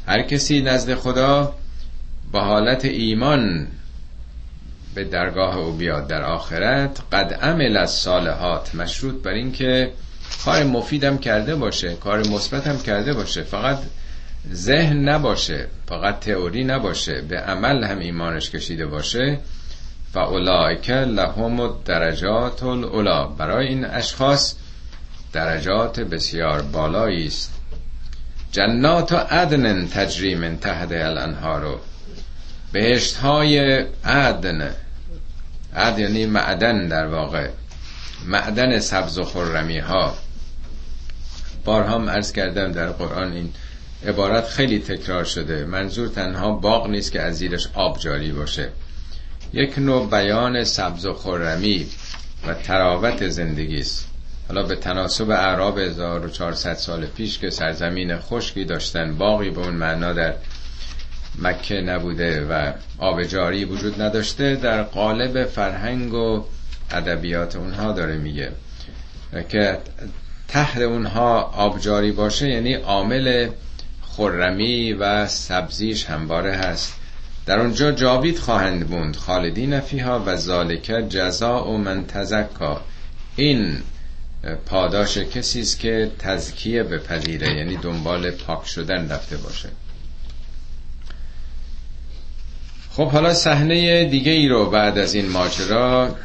[0.07, 1.55] هر کسی نزد خدا
[2.33, 3.66] با حالت ایمان
[4.94, 7.00] به درگاه او بیاد در آخرت.
[7.12, 9.92] قد عمل از صالحات مشروط بر این که
[10.44, 13.42] کار مفیدم کرده باشه کار مثبتم کرده باشه.
[13.42, 13.78] فقط
[14.52, 17.20] ذهن نباشه فقط تئوری نباشه.
[17.20, 19.38] به عمل هم ایمانش کشیده باشه.
[20.14, 24.55] و اولائک لهم درجات الاولا برای این اشخاص
[25.33, 27.52] درجات بسیار بالایی است.
[28.52, 31.81] جنات و عدن تجری من تحت الانهارو
[32.72, 34.74] بهشت های عدن.
[35.76, 37.48] عدن یعنی معدن در واقع.
[38.26, 40.14] معدن سبز و خرمی ها
[41.64, 43.52] بارها هم ارز کردم در قرآن این
[44.06, 45.64] عبارت خیلی تکرار شده.
[45.64, 48.68] منظور تنها باغ نیست که از زیرش آب جاری باشه.
[49.52, 51.87] یک نوع بیان سبز و خرمی
[52.46, 54.08] و تراوت زندگی است.
[54.48, 60.12] حالا به تناسب اعراب 1400 سال پیش که سرزمین خشکی داشتن باقی به اون معنا
[60.12, 60.35] در
[61.38, 66.45] مکه نبوده و آب جاری وجود نداشته در قالب فرهنگ و
[66.90, 68.53] ادبیات اونها داره میگه
[69.49, 69.79] که
[70.49, 73.49] تحت اونها آب جاری باشه یعنی عامل
[74.03, 76.95] خرمی و سبزیش همواره هست.
[77.47, 82.81] در اونجا جاوید خواهند موند خالدین فیها و ذالک جزاء و من تزکا.
[83.37, 83.77] این
[84.66, 89.68] پاداش کسی است که تزکیه بپذیره یعنی دنبال پاک شدن رفته باشه.
[92.96, 96.16] خب حالا صحنه دیگه ای رو بعد از این ماجرا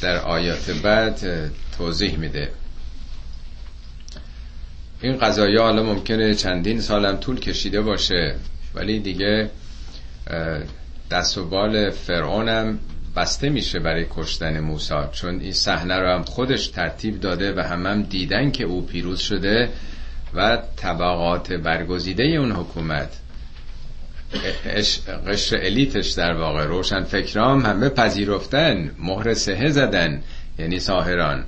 [0.00, 1.20] در آیات بعد
[1.78, 2.48] توضیح میده.
[5.00, 8.34] این قضایی حالا ممکنه چندین سالم طول کشیده باشه
[8.74, 9.50] ولی دیگه
[11.10, 12.78] دست و بال فرعونم
[13.16, 17.86] بسته میشه برای کشتن موسی چون این صحنه رو هم خودش ترتیب داده و هم
[17.86, 19.68] هم دیدن که او پیروز شده
[20.34, 23.10] و طبقات برگزیده اون حکومت.
[25.26, 30.22] قشر الیتش در واقع روشن فکرام همه پذیرفتن مهر سهه زدن
[30.58, 31.44] یعنی ساهران.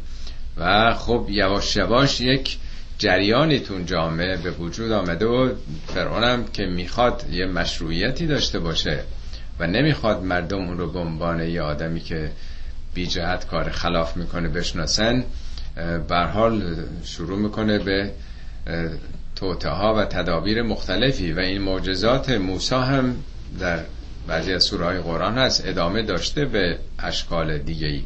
[0.57, 2.59] و خب یواش یواش یک
[2.99, 5.51] جریانی تون جامعه به وجود آمده و
[5.95, 9.01] فرعونم که می‌خواد یه مشروعیتی داشته باشه
[9.59, 12.31] و نمی‌خواد مردم اون رو به عنوان یه آدمی که
[12.95, 15.25] بی جهت کار خلاف می‌کنه بشناسن
[16.09, 18.11] بر حال شروع می‌کنه به
[19.37, 23.17] توته ها و تدابیر مختلفی و این معجزات موسی هم
[23.61, 23.79] در
[24.29, 28.03] بعضی از سوره های قرآن هست ادامه داشته به اشکال دیگه ای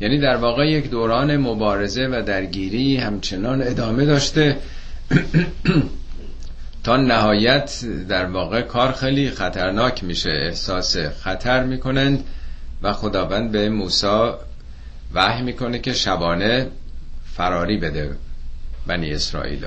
[0.00, 4.56] یعنی در واقع یک دوران مبارزه و درگیری همچنان ادامه داشته.
[6.84, 10.30] تا نهایت در واقع کار خیلی خطرناک میشه.
[10.30, 12.24] احساس خطر می‌کنند
[12.82, 14.30] و خداوند به موسی
[15.14, 16.66] وحی می‌کنه که شبانه
[17.34, 18.10] فراری بده
[18.86, 19.66] بنی اسرائیل.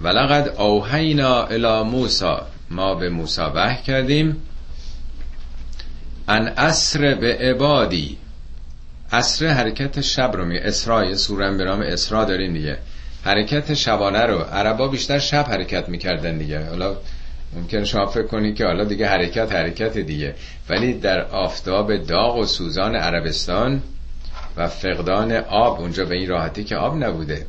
[0.00, 2.34] ولقد اوهینا الی موسی
[2.70, 4.36] ما به موسی وحی کردیم.
[6.28, 8.18] ان اسر به عبادی.
[9.12, 12.78] اسر حرکت شب رو می اسرای سورم به اسرا دارین دیگه.
[13.24, 14.38] حرکت شبانه رو.
[14.38, 16.68] عربا بیشتر شب حرکت می‌کردن دیگه.
[16.68, 16.96] حالا
[17.56, 20.34] ممکن شما فکر کنید که حالا دیگه حرکت حرکت دیگه.
[20.68, 23.82] ولی در آفتاب داغ و سوزان عربستان
[24.56, 27.46] و فقدان آب اونجا به این راحتی که آب نبوده.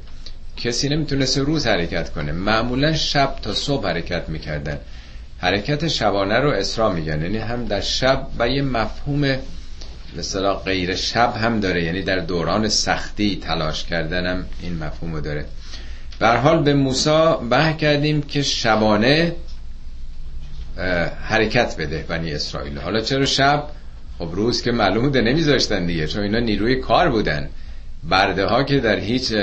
[0.57, 2.31] کسی نمی‌تونست روز حرکت کنه.
[2.31, 4.79] معمولا شب تا صبح حرکت می‌کردن.
[5.37, 7.21] حرکت شبانه رو اسرا میگن.
[7.21, 9.35] یعنی هم در شب و یه مفهوم
[10.17, 11.83] مثلا غیر شب هم داره.
[11.83, 15.45] یعنی در دوران سختی تلاش کردنم این مفهوم داره.
[16.19, 19.35] بر حال به موسی به کردیم که شبانه
[21.21, 22.77] حرکت بده بنی اسرائیل.
[22.77, 23.63] حالا چرا شب؟
[24.19, 27.49] خب روز که معلوم بوده نمیذاشتن دیگه چون اینا نیروی کار بودن.
[28.03, 29.33] برده ها که در هیچ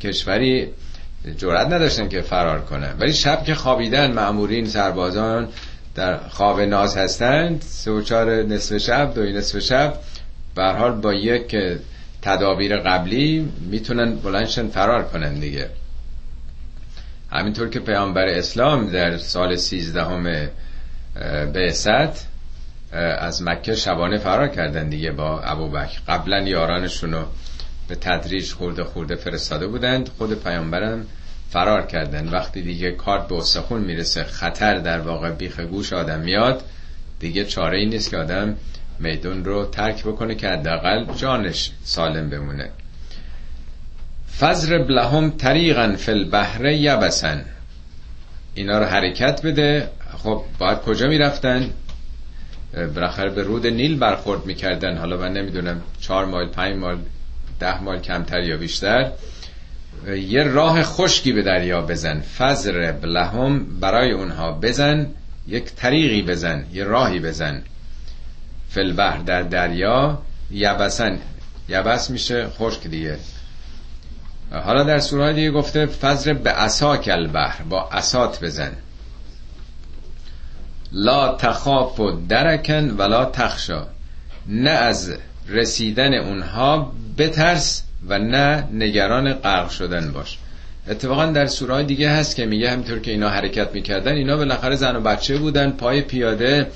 [0.00, 0.68] کشوری
[1.36, 2.94] جرات نداشتن که فرار کنن.
[2.98, 5.48] ولی شب که خوابیدن معمورین سربازان
[5.94, 9.94] در خواب ناز هستند سه و چهار نصف شب دوی نصف شب
[10.54, 11.56] به حال با یک
[12.22, 15.70] تدابیر قبلی می‌تونن بلندشن فرار کنن دیگه.
[17.32, 20.48] همینطور که پیامبر اسلام در سال سیزدهم
[21.54, 22.26] بعثت
[23.18, 26.00] از مکه شبانه فرار کردن دیگه با ابوبکر.
[26.08, 27.24] قبلا یارانشون رو
[27.90, 30.08] به تدریج خورده خورده فرستاده بودند.
[30.18, 31.06] خود پیامبرم
[31.50, 36.62] فرار کردن وقتی دیگه کارت به استخون می‌رسه خطر در واقع بیخ گوش آدم میاد.
[37.20, 38.56] دیگه چاره ای نیست که آدم
[38.98, 42.70] میدون رو ترک بکنه که حداقل جانش سالم بمونه.
[44.38, 47.44] فزر لهم طریقا فی البحر یبسن
[48.54, 49.88] اینا رو حرکت بده.
[50.18, 51.70] خب باید کجا می‌رفتن؟
[52.74, 54.96] بالاخره به رود نیل برخورد می‌کردن.
[54.96, 56.98] حالا من نمی‌دونم چهار مایل پنج مایل.
[57.60, 59.10] ده مایل کمتر یا بیشتر.
[60.06, 62.22] یه راه خشکی به دریا بزن.
[62.38, 65.06] فزر لهم برای اونها بزن.
[65.46, 66.66] یک طریقی بزن.
[66.72, 67.62] یه راهی بزن.
[68.68, 70.18] فلبهر در دریا.
[70.50, 71.18] یبسن.
[71.68, 73.18] یبس میشه خشک دیگه.
[74.52, 77.62] حالا در سوره دیگه گفته فزر به اساک البحر.
[77.62, 78.72] با اسات بزن.
[80.92, 83.86] لا تخاف و درکن ولا تخشا.
[84.46, 85.16] نه از
[85.48, 90.38] رسیدن اونها بترس و نه نگران غرق شدن باش.
[90.88, 94.96] اتفاقا در سوره دیگه هست که میگه همینطور که اینا حرکت می‌کردن اینا بالاخره زن
[94.96, 96.66] و بچه بودن پای پیاده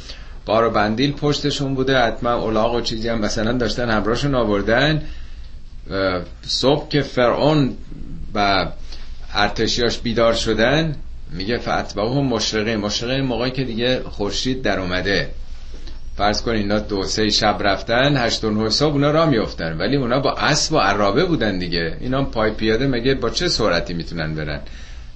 [0.47, 5.03] بار و بندیل پشتشون بوده حتما اولاغ و چیزی هم مثلا داشتن همراهشون آوردن.
[6.43, 7.77] صبح که فرعون
[8.35, 8.67] و
[9.35, 10.97] ارتشیاش بیدار شدن
[11.31, 15.31] میگه فتبه هم مشرقه مشرقه موقعی که دیگه خورشید در اومده.
[16.17, 20.21] فرض کن اینا دو سه شب رفتن هشت و صبح اونا را میفتن ولی اونا
[20.21, 21.97] با اسب و عرابه بودن دیگه.
[22.01, 24.61] اینا پای پیاده مگه با چه سرعتی می‌تونن برن؟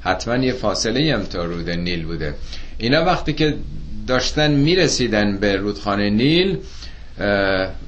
[0.01, 2.35] حتما یه فاصله هم تا رود نیل بوده.
[2.79, 3.57] اینا وقتی که
[4.07, 6.59] داشتن می‌رسیدن به رودخانه نیل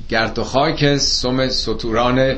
[0.09, 2.37] گرد و خاک سم سطوران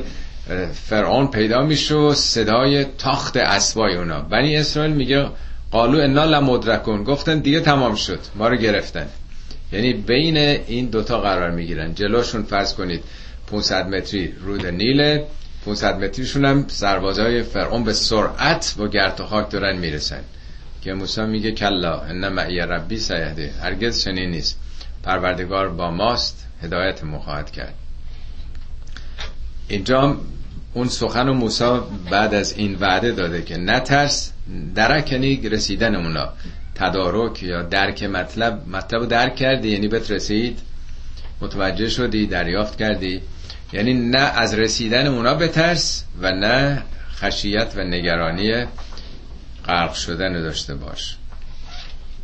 [0.73, 4.21] فرعون پیدا میشه صدای تاخت اسبای اونا.
[4.21, 5.27] بنی اسرائیل میگه
[5.71, 7.03] قالو انا لمدرکون.
[7.03, 8.19] گفتن دیگه تمام شد.
[8.35, 9.07] ما رو گرفتن.
[9.73, 11.93] یعنی بین این دوتا قرار می‌گیرن.
[11.93, 13.03] جلوشون فرض کنید
[13.47, 15.27] 500 متری رود نیله
[15.65, 20.21] 500 متریشون هم سربازای فرعون به سرعت با گرد و خاک دارن می‌رسن.
[20.81, 24.59] که موسی میگه کلا ان معی ربی سیهده هرگز چنین نیست.
[25.03, 26.47] پروردگار با ماست.
[26.61, 27.73] هدایت مخواهد کرد.
[29.67, 30.17] اینجا
[30.73, 34.31] اون سخن و موسی بعد از این وعده داده که نترس
[34.75, 36.29] درکنی رسیدن اونا
[36.75, 40.59] تدارک یا درک مطلب مطلب درک کردی یعنی بهت رسید؟
[41.41, 43.21] متوجه شدی دریافت کردی؟
[43.73, 46.83] یعنی نه از رسیدن اونا بترس و نه
[47.15, 48.65] خشیت و نگرانی
[49.65, 51.17] غرق شدن داشته باش.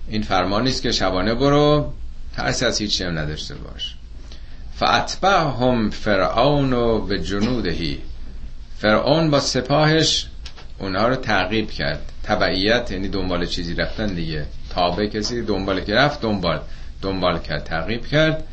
[0.08, 1.94] این فرمانی است که شبانه برو
[2.36, 3.96] ترس از هیچی هم نداشته باش.
[4.82, 8.00] هم فرعون و به جنودهی.
[8.78, 10.28] فرعون با سپاهش
[10.80, 12.12] اونها رو تعقیب کرد.
[12.24, 14.46] تبعیت یعنی دنبال چیزی رفتن دیگه.
[14.70, 16.62] تابع کسی دنبال که رفت دنبال
[17.02, 18.44] دنبال کرد تعقیب کرد.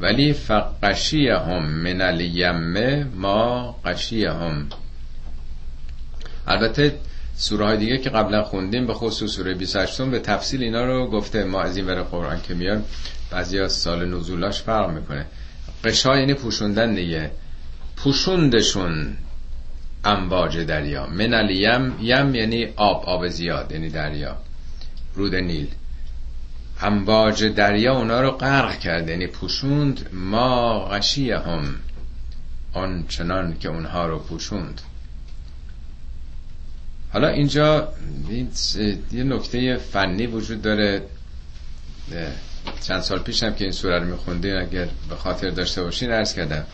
[0.00, 4.66] ولی فقشی هم من الیمه ما قشی هم
[6.46, 6.94] البته
[7.36, 11.44] سوره های دیگه که قبلا خوندیم به خصوص سوره 28 به تفصیل اینا رو گفته
[11.44, 12.84] ما از این ور قرآن که میان
[13.30, 15.26] بعضی از سال نزولاش فرق می‌کنه.
[15.84, 17.30] قشا یعنی پوشوندن دیگه.
[17.96, 19.16] پوشوندشون
[20.06, 21.06] امواج دریا.
[21.06, 24.36] من الیم یم یعنی آب آب زیاد یعنی دریا.
[25.14, 25.68] رود نیل.
[26.80, 30.10] امواج دریا اونا رو غرق کرد یعنی پوشوند.
[30.12, 31.74] ما غشیه هم
[32.72, 34.80] آن چنان که اونها رو پوشوند.
[37.12, 37.88] حالا اینجا
[39.12, 41.02] یه نکته فنی وجود داره.
[42.82, 46.34] چند سال پیش هم که این سوره رو میخوندین اگر به خاطر داشته باشین ارز
[46.34, 46.64] کردم.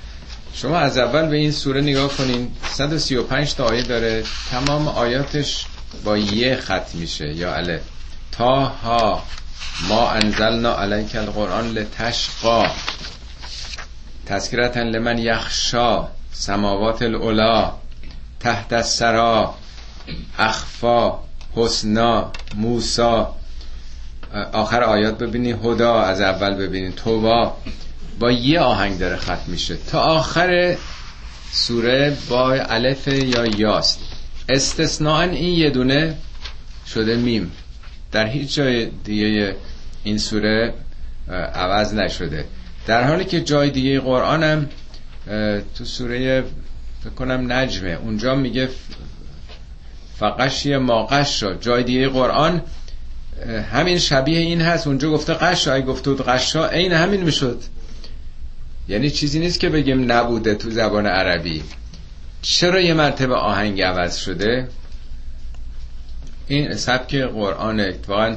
[0.55, 2.51] شما از اول به این سوره نگاه کنین.
[2.73, 4.25] 135 تا آیه داره.
[4.51, 5.67] تمام آیاتش
[6.05, 7.81] با یه خط میشه یا اله
[8.33, 9.23] تا ها
[9.89, 12.67] ما انزلنا علیک القرآن لتشقا.
[14.27, 16.09] تذکرتا لمن یخشا.
[16.33, 17.73] سماوات الاولا
[18.41, 19.55] تحت السرا
[20.39, 21.19] اخفا.
[21.57, 22.33] حسنا.
[22.55, 23.35] موسا
[24.53, 25.53] آخر آیات ببینی.
[25.53, 26.03] هدا.
[26.03, 27.57] از اول ببینید توبا.
[28.19, 29.77] با یه آهنگ داره ختم میشه.
[29.91, 30.77] تا آخر
[31.53, 34.01] سوره با الف یا یاست
[34.49, 36.15] استثناء این یه دونه
[36.87, 37.53] شده میم.
[38.13, 39.57] در هیچ جای دیگه
[40.05, 40.75] این سوره
[41.55, 42.45] عوض نشده.
[42.87, 44.69] در حالی که جای دیگه قرآن
[45.79, 46.45] تو سوره
[47.07, 47.91] بکنم نجمه.
[47.91, 48.69] اونجا میگه
[50.19, 52.63] فقشی ما قش جای دیگه قرآن
[53.73, 54.87] همین شبیه این هست.
[54.87, 57.63] اونجا گفته قش اگه گفته بود قشا این همین می‌شد.
[58.93, 61.63] یعنی چیزی نیست که بگیم نبوده تو زبان عربی.
[62.43, 64.69] چرا یه مرتبه آهنگ عوض شده؟
[66.49, 68.37] این سبک قرآن اتفاقا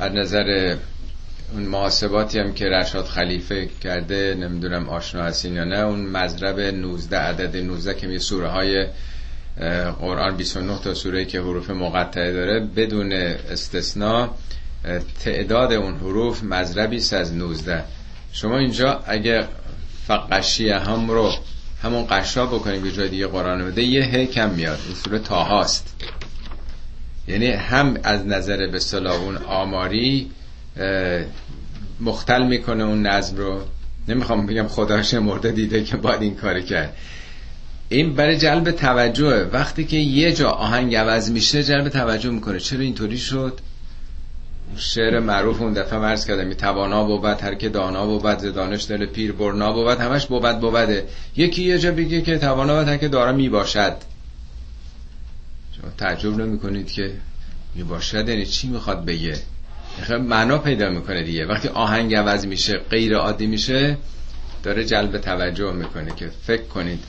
[0.00, 0.76] از نظر
[1.52, 7.18] اون محاسباتی هم که رشاد خلیفه کرده نمی‌دونم آشنا هستین یا نه اون مذرب 19
[7.18, 8.86] عدد 19 که می سوره های
[10.00, 14.28] قرآن 29 تا سوره که حروف مقطعه داره بدون استثناء
[15.24, 17.84] تعداد اون حروف مذربی از 19
[18.32, 19.44] شما اینجا اگه
[20.06, 21.32] فقشیه هم رو
[21.82, 24.78] همون قشا بکنیم به جای دیگه قرآن بده یه کم میاد.
[24.86, 25.94] این سوره تاهاست
[27.28, 28.80] یعنی هم از نظر به
[29.46, 30.30] آماری
[32.00, 33.60] مختل می‌کنه اون نظم رو.
[34.08, 36.96] نمی‌خوام بگم خداش مرده دیده که باید این کاری کرد.
[37.88, 42.60] این برای جلب توجه وقتی که یه جا آهنگ عوض میشه جلب توجه می‌کنه.
[42.60, 43.60] چرا اینطوری شد؟
[44.76, 49.32] شعر معروف اون دفعه مرز کردم توانا بود هر که دانا بود دانش دل پیر
[49.32, 53.32] برنا بود همش بود بوده یکی یه جا بگه که توانا بود هر که دارا
[53.32, 53.96] می‌باشد
[55.76, 57.12] شما تعجب نمی کنید که
[57.74, 59.36] می‌باشد یعنی چی می‌خواد بگه؟
[60.28, 61.46] معنا پیدا می‌کنه دیگه.
[61.46, 63.96] وقتی آهنگ عوض میشه غیر عادی میشه
[64.62, 67.04] داره جلب توجه می‌کنه که فکر کنید.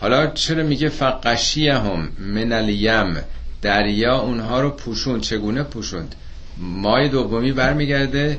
[0.00, 3.16] حالا چرا میگه فقشیه هم من الیم؟
[3.62, 5.20] دریا اونها رو پوشوند.
[5.20, 6.14] چگونه پوشوند؟
[6.60, 8.38] مای دومی برمیگرده.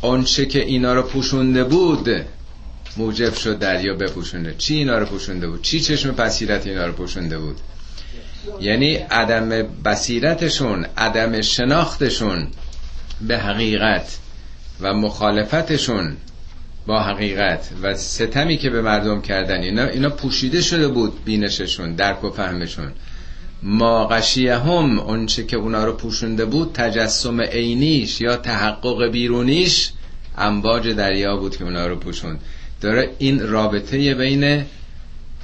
[0.00, 2.08] آنچه که اینا رو پوشونده بود
[2.96, 7.38] موجب شد دریا بپوشونه چی اینا رو پوشونده بود؟ چی چشم بصیرت اینا رو پوشونده
[7.38, 7.56] بود؟
[8.60, 9.48] یعنی عدم
[9.84, 12.48] بصیرتشون عدم شناختشون
[13.20, 14.18] به حقیقت
[14.80, 16.16] و مخالفتشون
[16.86, 22.24] با حقیقت و ستمی که به مردم کردن اینا, اینا پوشیده شده بود بینششون درک
[22.24, 22.92] و فهمشون.
[23.62, 29.92] ما هم اونچه که اونا رو پوشونده بود تجسم عینیش یا تحقق بیرونیش
[30.38, 32.40] امواج دریا بود که اونا رو پوشوند.
[32.80, 34.64] داره این رابطه بین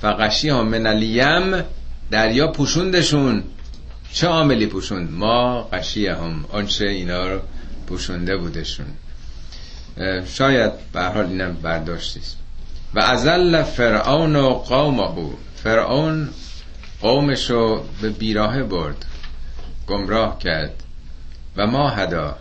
[0.00, 1.64] فقشی هم من الیم
[2.10, 3.42] دریا پوشوندشون.
[4.12, 7.40] چه عاملی پوشوند؟ ما قشیه هم آنچه اینا رو
[7.86, 8.86] پوشونده بودشون.
[10.26, 12.36] شاید به حال اینم برداشتیست
[12.94, 15.30] و ازل فرعون و قومه.
[15.64, 16.28] فرعون
[17.00, 19.04] قومشو به بیراه برد
[19.86, 20.82] گمراه کرد
[21.56, 22.36] و ما هدا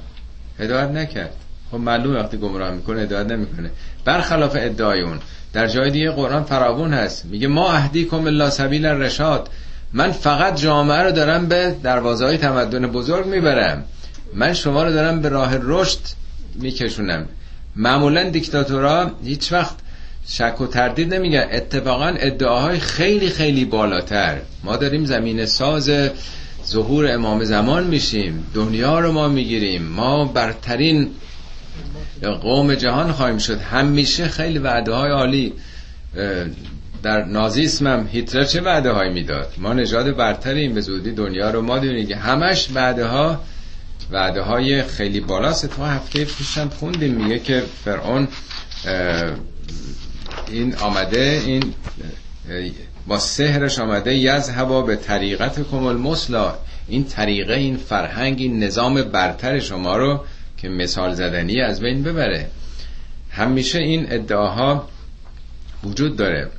[0.60, 1.34] هدایت نکرد.
[1.72, 3.72] خب معلوم وقتی گمراه می‌کنه هدایت نمی‌کنه.
[4.06, 5.20] برخلاف ادعای اون
[5.54, 7.26] در جای دیگه قرآن فراوون هست.
[7.26, 9.50] میگه ما اهدی کم الله سبیل رشاد
[9.94, 13.84] من فقط جامعه رو دارم به دروازه های تمدن بزرگ می‌برم.
[14.34, 16.00] من شما رو دارم به راه رشد
[16.56, 17.26] میکشونم.
[17.76, 19.76] معمولا دیکتاتورا هیچ وقت
[20.30, 21.48] شک و تردید نمیگن.
[21.52, 24.38] اتفاقا ادعاهای خیلی خیلی بالاتر.
[24.64, 25.92] ما داریم زمین ساز
[26.66, 28.46] ظهور امام زمان میشیم.
[28.54, 29.84] دنیا رو ما می‌گیریم.
[29.84, 31.10] ما برترین
[32.42, 33.60] قوم جهان خواهیم شد.
[33.62, 35.54] همیشه خیلی وعده های عالی
[37.04, 40.74] در نازیسم هم هیتلر چه وعده هایی می‌داد؟ ما نژاد برتریم.
[40.74, 43.42] به زودی دنیا رو ما دونیم که همش وعده ها
[44.12, 45.76] وعده های خیلی بالاست.
[45.76, 47.14] تو هفته پیشم خوندیم.
[47.14, 48.28] میگه که فرعون
[50.50, 51.74] این آمده این
[53.08, 56.54] با سهرش آمده یذهبا به طریقت کمال مسلا.
[56.88, 60.26] این طریقه این فرهنگ این نظام برتر شما رو
[60.58, 62.50] که مثال زدنی از بین ببره.
[63.32, 64.90] همیشه این ادعاها
[65.84, 66.50] وجود داره.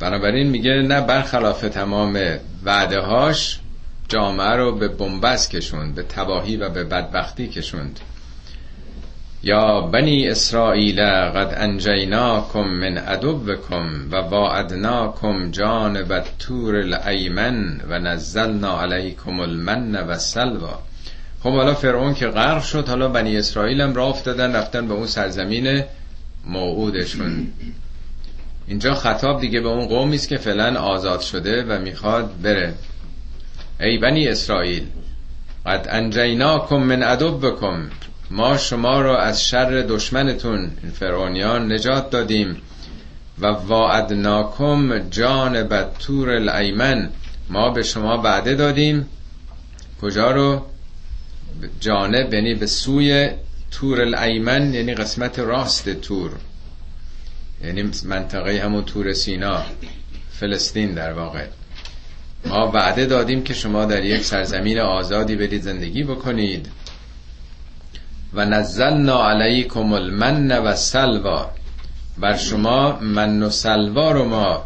[0.00, 2.20] بنابراین میگه نه برخلاف تمام
[2.64, 3.60] وعده هاش
[4.08, 8.00] جامعه رو به بنبست کشوند به تباهی و به بدبختی کشوند.
[9.44, 19.40] یا بنی اسرائیل قد انجیناکم من عدوکم و واعدناکم جانب تور الایمن و نزلنا علیکم
[19.40, 20.78] المن و سلوا.
[21.42, 25.06] خب حالا فرعون که غرق شد حالا بنی اسرائیل هم راه افتادن رفتن به اون
[25.06, 25.82] سرزمین
[26.46, 27.48] موعودشون.
[28.66, 32.74] اینجا خطاب دیگه به اون قومی است که فعلا آزاد شده و می‌خواد بره.
[33.80, 34.86] ای بنی اسرائیل
[35.66, 37.90] قد انجیناکم من عدوکم
[38.30, 42.56] ما شما را از شر دشمنتون فرعونیان نجات دادیم
[43.38, 47.10] و واعدناکم جانب تور الایمن.
[47.48, 49.06] ما به شما وعده دادیم.
[50.02, 50.62] کجا رو؟
[51.80, 53.30] جانب یعنی به سوی
[53.70, 56.30] تور الایمن یعنی قسمت راست تور.
[57.64, 59.62] یعنی منطقه همون تور سینا
[60.30, 61.44] فلسطین در واقع.
[62.46, 66.68] ما وعده دادیم که شما در یک سرزمین آزادی برید زندگی بکنید.
[68.34, 71.50] و نزلنا علیکم المن و سلوا.
[72.18, 74.64] بر شما من و سلوا رو ما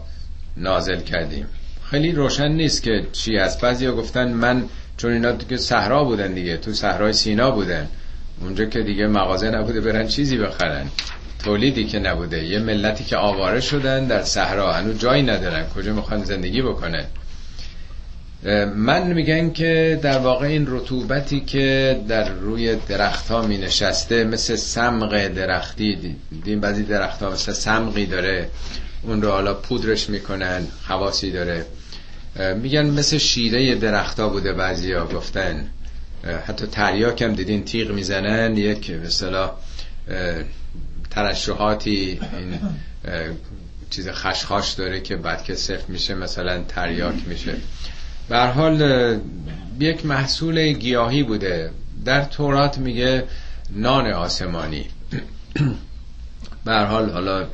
[0.56, 1.46] نازل کردیم.
[1.90, 3.60] خیلی روشن نیست که چی هست.
[3.60, 4.64] بعضیا گفتن من
[4.96, 7.88] چون اینا که صحرا بودن دیگه تو صحرای سینا بودن.
[8.40, 10.86] اونجا که دیگه مغازه نبوده برن چیزی بخرن.
[11.44, 14.72] تولیدی که نبوده یه ملتی که آواره شدن در صحرا.
[14.72, 15.64] هنوز جایی ندارن.
[15.76, 17.04] کجا می‌خوان زندگی بکنن؟
[18.76, 24.56] من میگن که در واقع این رطوبتی که در روی درخت ها می نشسته مثل
[24.56, 28.50] سمق درختی دیدیم بعضی درخت ها مثل سمقی داره
[29.02, 31.66] اون رو حالا پودرش می‌کنن خواصی داره.
[32.62, 35.66] میگن مثل شیره درخت ها بوده بعضی ها گفتن
[36.46, 39.50] حتی تریاک هم دیدین تیغ می‌زنن یک مثلا
[41.10, 42.58] ترشحاتی این
[43.90, 47.54] چیز خشخاش داره که بعد که صفر میشه مثلا تریاک میشه.
[48.28, 49.18] به حال
[49.80, 51.70] یک محصول گیاهی بوده.
[52.04, 53.24] در تورات میگه
[53.70, 54.86] نان آسمانی.
[56.64, 57.46] به حال حالا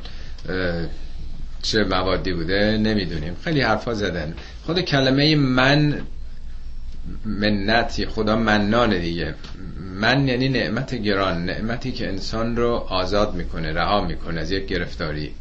[1.61, 3.35] چه موادی بوده نمی‌دونیم.
[3.43, 4.33] خیلی حرفا زدن.
[4.65, 6.01] خود کلمه من
[7.25, 9.35] منت خدا منان دیگه.
[9.79, 15.31] من یعنی نعمت گران نعمتی که انسان رو آزاد می‌کنه رها می‌کنه از یک گرفتاری.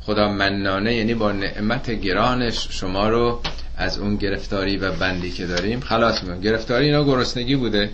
[0.00, 3.40] خدا منانه یعنی با نعمت گرانش شما رو
[3.76, 5.80] از اون گرفتاری و بندی که داریم.
[5.80, 7.90] خلاص می‌کنه گرفتاری اینا گرسنگی بوده.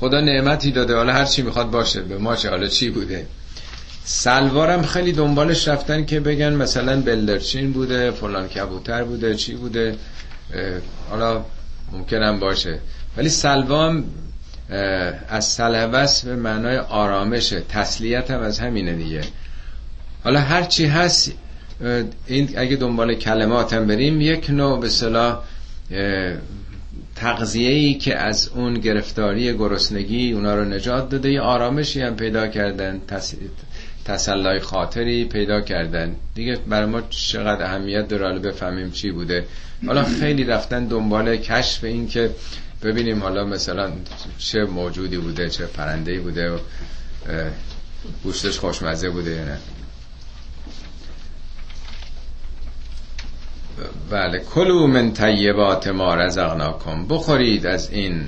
[0.00, 0.96] خدا نعمتی داده.
[0.96, 2.00] حالا هر چی می‌خواد باشه.
[2.00, 3.26] به ما چه حالا چی بوده؟
[4.04, 9.96] سلوارم خیلی دنبالش رفتن که بگن مثلا بلدرچین بوده فلان کبوتر بوده چی بوده.
[11.10, 11.44] حالا
[11.92, 12.78] ممکنم باشه.
[13.16, 14.04] ولی سلوام
[15.28, 17.60] از سلوس به معنای آرامشه.
[17.60, 19.20] تسلیت هم از همینه دیگه.
[20.24, 21.32] حالا هر چی هست
[22.26, 25.42] این اگه دنبال کلماتم بریم یک نوع به صلاح
[27.16, 32.48] تغذیه ای که از اون گرفتاری گرسنگی اونا رو نجات داده یه آرامشی هم پیدا
[32.48, 33.34] کردن تس...
[34.04, 36.16] تسلای خاطری پیدا کردن.
[36.34, 39.44] دیگه برای ما چقدر اهمیت داره حالا بفهمیم چی بوده.
[39.86, 42.30] حالا خیلی رفتن دنبال کشف این که
[42.82, 43.92] ببینیم حالا مثلا
[44.38, 46.58] چه موجودی بوده چه پرنده بوده و
[48.24, 49.58] گوشتش خوشمزه بوده یا نه.
[54.10, 54.38] بله.
[54.38, 57.06] کلو من طیبات ما رزقناکم.
[57.08, 58.26] بخورید از این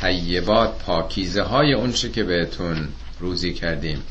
[0.00, 2.88] طیبات پاکیزه های اونچه که بهتون
[3.20, 4.02] روزی کردیم.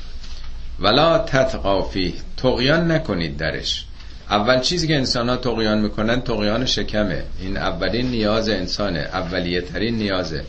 [0.80, 3.86] ولا تتقافی تقیان نکنید درش.
[4.30, 7.24] اول چیزی که انسان ها تقیان می‌کنن تقیان شکمه.
[7.40, 9.00] این اولین نیاز انسانه.
[9.00, 10.44] اولیه ترین نیازه.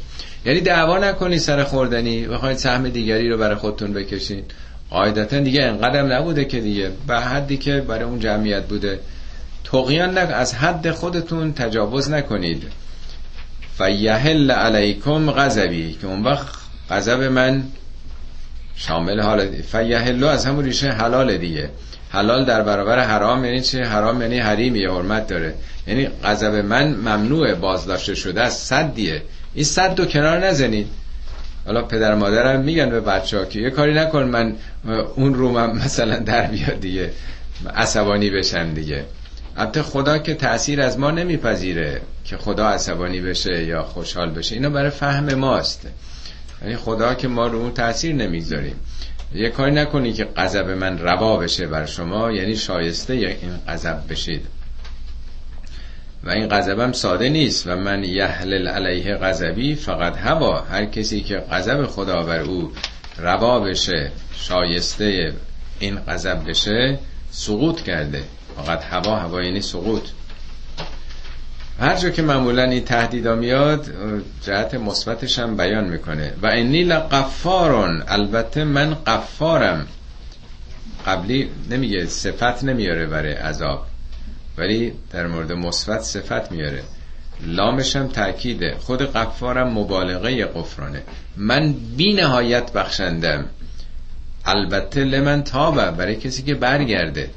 [0.45, 2.27] یعنی دعوا نکنید سر خوردنی.
[2.27, 4.53] بخواید سهم دیگری رو برای خودتون بکشید
[4.91, 6.91] قاعدتا دیگه انقدرم نبوده که دیگه.
[7.07, 9.01] به حدی که برای اون جمعیت بوده.
[9.65, 12.63] تقیان از حد خودتون تجاوز نکنید.
[13.79, 16.49] فیحل علیکم غضبی که اون وقت
[16.91, 17.65] غضب من
[18.77, 21.71] شامل حال فیحل از همون ریشه حلال دیگه.
[22.11, 25.55] حلال در برابر حرام یعنی چه حرام یعنی حریم یه حرمت داره.
[25.87, 29.23] یعنی غضب من ممنوع بازداشته شده از صدیه.
[29.55, 30.87] این صد دو کنار نزنید.
[31.67, 34.55] حالا پدر مادرم میگن به بچه ها که یه کاری نکن من
[35.15, 37.11] اون رومم مثلا در بیاد دیگه
[37.77, 39.05] عصبانی بشم دیگه.
[39.57, 44.55] البته خدا که تأثیر از ما نمیپذیره که خدا عصبانی بشه یا خوشحال بشه.
[44.55, 45.89] اینا برای فهم ماست.
[46.63, 48.77] یعنی خدا که ما رو اون تأثیر نمی‌گذاریم.
[49.35, 54.47] یه کاری نکنی که غضب من روا بشه بر شما یعنی شایسته این غضب بشید.
[56.25, 57.67] و این غضبم ساده نیست.
[57.67, 60.61] و من یحلل علیه غضبی فقط هوا.
[60.61, 62.73] هر کسی که غضب خدا بر او
[63.19, 65.33] روا بشه شایسته
[65.79, 66.99] این غضب بشه
[67.31, 68.23] سقوط کرده.
[68.57, 70.03] فقط هوا هوا یعنی سقوط.
[71.81, 73.87] هر جا که معمولا این تهدیدا میاد
[74.43, 76.33] جهت مثبتش هم بیان می‌کنه.
[76.43, 79.87] و انی لقفارون البته من قفارم.
[81.07, 83.87] قبلی نمیگه صفت نمیاره برای عذاب.
[84.59, 86.83] ولی در مورد مثبت صفت میاره.
[87.47, 88.77] لامش هم تأکیده.
[88.81, 91.03] خود قفارم مبالغه قفرانه.
[91.37, 93.45] من بی نهایت بخشندم.
[94.45, 95.91] البته لمن تابه.
[95.91, 97.31] برای کسی که برگرده.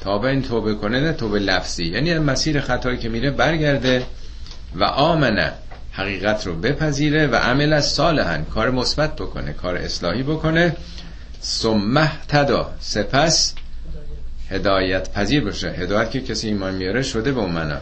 [0.00, 1.84] تابه این توبه کنه نه توبه لفظی.
[1.84, 4.06] یعنی مسیر خطایی که میره برگرده
[4.74, 5.52] و آمنه
[5.92, 10.76] حقیقت رو بپذیره و عمل از صالحن کار مثبت بکنه کار اصلاحی بکنه.
[11.40, 13.54] سمه تدا سپس
[14.50, 17.72] هدایت پذیر بشه هدایت که کسی ایمان میاره شده به اون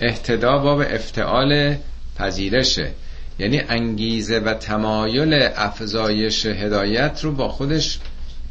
[0.00, 1.76] اهتدا باب افتعال
[2.16, 2.90] پذیرشه.
[3.38, 7.98] یعنی انگیزه و تمایل افزایش هدایت رو با خودش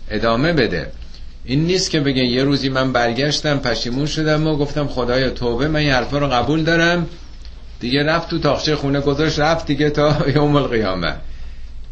[0.10, 0.92] ادامه بده.
[1.50, 5.80] این نیست که بگه یه روزی من برگشتم پشیمون شدم و گفتم خدایا توبه من
[5.80, 7.08] این حرفا رو قبول دارم.
[7.80, 11.16] دیگه رفت تو تاخچه خونه گذاشت رفت دیگه تا یوم القیامه.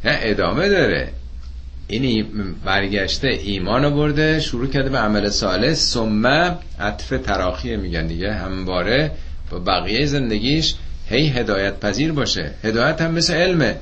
[0.05, 1.09] نه ادامه داره.
[1.87, 2.25] اینی
[2.65, 6.25] برگشته ایمان برده شروع کرده به عمل صالح ثم
[6.79, 8.33] عطف تراخیه میگن دیگه.
[8.33, 9.11] همواره
[9.51, 10.75] با بقیه زندگیش
[11.09, 12.51] هی هدایت پذیر باشه.
[12.63, 13.75] هدایت هم مثل علمه.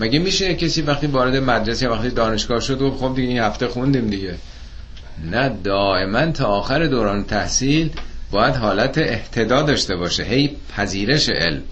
[0.00, 4.06] مگه میشه کسی وقتی وارد مدرسه وقتی دانشگاه شد و خب دیگه این هفته خوندیم
[4.06, 4.34] دیگه؟
[5.24, 7.90] نه دائما تا آخر دوران تحصیل
[8.30, 10.22] باید حالت احتدا داشته باشه.
[10.24, 11.62] هی پذیرش علم.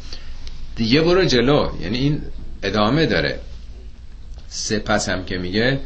[0.76, 1.70] دیگه برو جلو.
[1.80, 2.22] یعنی این
[2.62, 3.38] ادامه داره.
[4.48, 5.80] سپس هم که میگه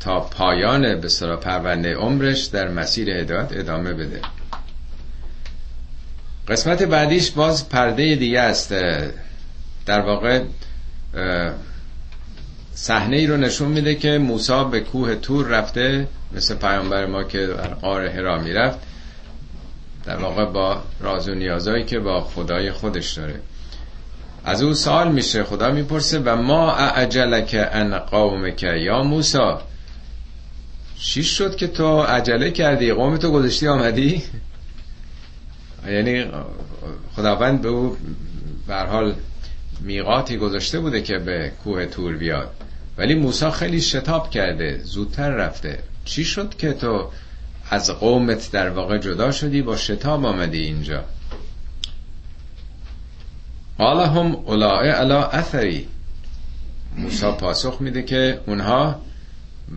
[0.00, 4.20] تا پایان به صلاح پرونده عمرش در مسیر هدایت ادامه بده.
[6.48, 8.72] قسمت بعدیش باز پرده دیگه است.
[9.86, 10.42] در واقع
[12.80, 17.46] صحنه ای رو نشون میده که موسی به کوه تور رفته مثل پیامبر ما که
[17.46, 18.78] در قار هرا می‌رفت
[20.04, 23.40] در واقع با راز و نیازایی که با خدای خودش داره.
[24.44, 29.62] از او سوال میشه خدا می‌پرسه و ما اعجلک ان قومک یا موسا
[30.98, 34.22] چی شد که تو عجله کردی؟ قوم تو گذاشتی آمدی؟
[35.94, 36.26] یعنی
[37.16, 37.96] خداوند به او
[38.66, 39.14] به حال
[39.80, 42.50] میقاتی گذاشته بوده که به کوه تور بیاد.
[42.98, 45.78] ولی موسی خیلی شتاب کرده زودتر رفته.
[46.04, 47.10] چی شد که تو
[47.70, 51.04] از قومت در واقع جدا شدی با شتاب آمدی اینجا؟
[53.78, 55.88] قال هم اولائه علا اثری.
[56.96, 59.00] موسی پاسخ میده که اونها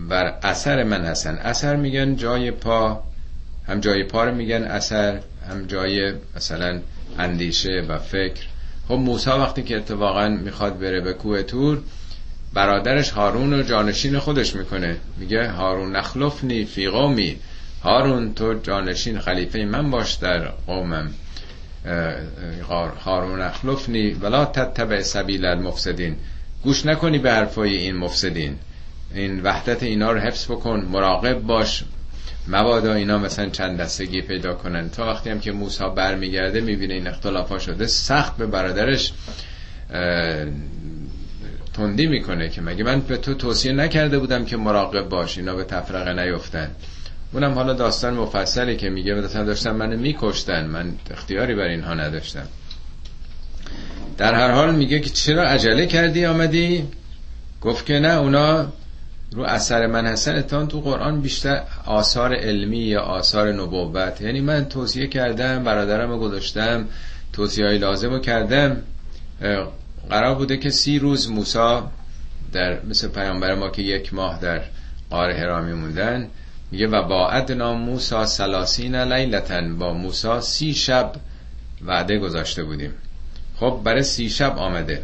[0.09, 1.35] بر اثر من هستن.
[1.35, 3.03] اثر میگن جای پا
[3.67, 5.19] هم جای پا رو میگن اثر
[5.49, 6.79] هم جای مثلا
[7.19, 8.41] اندیشه و فکر.
[8.87, 11.81] خب موسی وقتی که اتفاقا می‌خواد بره به کوه تور
[12.53, 14.97] برادرش هارون رو جانشین خودش می‌کنه.
[15.17, 17.37] میگه هارون نخلفنی فی قومی.
[17.83, 21.11] هارون تو جانشین خلیفه من باش در قومم.
[23.05, 26.15] هارون اخلفنی ولا تتبع سبیل المفسدین.
[26.63, 28.55] گوش نکنی به حرفای این مفسدین.
[29.13, 31.83] این وحدت اینا رو حفظ بکن مراقب باش.
[32.47, 34.89] مبادا اینا مثلا چند دستگی پیدا کنن.
[34.89, 37.87] تا وقتی هم که موسی برمیگرده می‌بینه این اختلاف شده.
[37.87, 39.13] سخت به برادرش
[41.81, 45.63] تندی می‌کنه که مگه من به تو توصیه نکرده بودم که مراقب باش اینا به
[45.63, 46.71] تفرقه نیفتن.
[47.33, 52.47] اونم حالا داستان مفصلی که میگه مثلا داشتن منو میکشتن من اختیاری بر اینها نداشتم.
[54.17, 56.87] در هر حال میگه که چرا عجله کردی آمدی؟
[57.61, 58.67] گفت که نه اونا
[59.31, 64.21] رو اثر من هستن اتان تو قرآن بیشتر آثار علمی یا آثار نبوت.
[64.21, 66.85] یعنی من توصیه کردم برادرم گذاشتم
[67.33, 68.77] توصیه های لازم رو کردم.
[70.09, 71.91] قرار بوده که سی روز موسا
[72.51, 74.61] در مثل پیامبر ما که یک ماه در
[75.09, 76.27] قار هرامی موندن
[76.71, 79.77] میگه و ادنا موسا سلاسین لیلتن.
[79.77, 81.13] با موسا سی شب
[81.85, 82.93] وعده گذاشته بودیم.
[83.55, 85.03] خب برای سی شب آمده.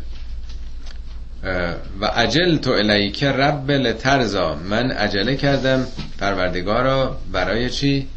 [2.01, 5.87] و عجل تو الیک رب لترزا من عجله کردم
[6.19, 8.07] پروردگارا برای چی؟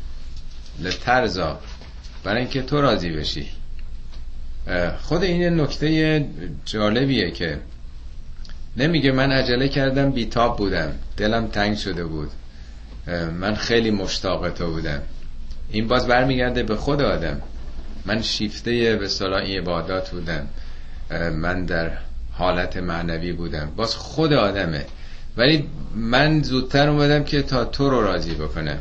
[0.80, 1.58] لترزا
[2.24, 3.46] برای اینکه تو راضی بشی.
[5.02, 6.24] خود این نکته
[6.64, 7.58] جالبیه که
[8.76, 10.92] نمیگه من عجله کردم بیتاب بودم.
[11.16, 12.30] دلم تنگ شده بود.
[13.40, 15.02] من خیلی مشتاق تو بودم.
[15.70, 17.40] این باز برمیگرده به خود آدم.
[18.06, 20.46] من شیفته به صلاح عبادات بودم.
[21.32, 21.90] من در
[22.32, 23.72] حالت معنوی بودم.
[23.76, 24.86] باز خود آدمه.
[25.36, 28.78] ولی من زودتر اومدم که تا تو رو راضی بکنم.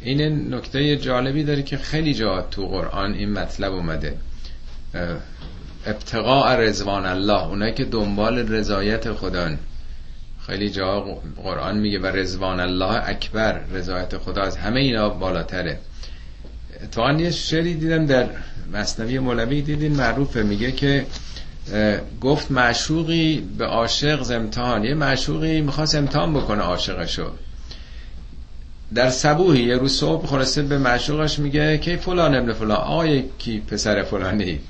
[0.00, 4.16] این نکته جالبی داره که خیلی جا تو قرآن این مطلب اومده.
[5.86, 9.58] ابتقاء رزوان الله اونایی که دنبال رضایت خدان
[10.46, 11.00] خیلی جا
[11.42, 15.78] قرآن میگه و رزوان الله اکبر رضایت خدا از همه اینا بالاتره.
[16.82, 18.26] اتفاقا یه شعری دیدم در
[18.72, 21.06] مصنوی مولوی دیدین معروفه میگه که
[22.20, 27.30] گفت معشوقی به عاشق امتحان یه معشوقی می‌خواست امتحان بکنه عاشقشو.
[28.94, 33.60] در صبوهی یه روز صبح خلاصه به معشوقش میگه که فلان ابن فلان؟ آقای کی
[33.60, 34.60] پسر فلانی؟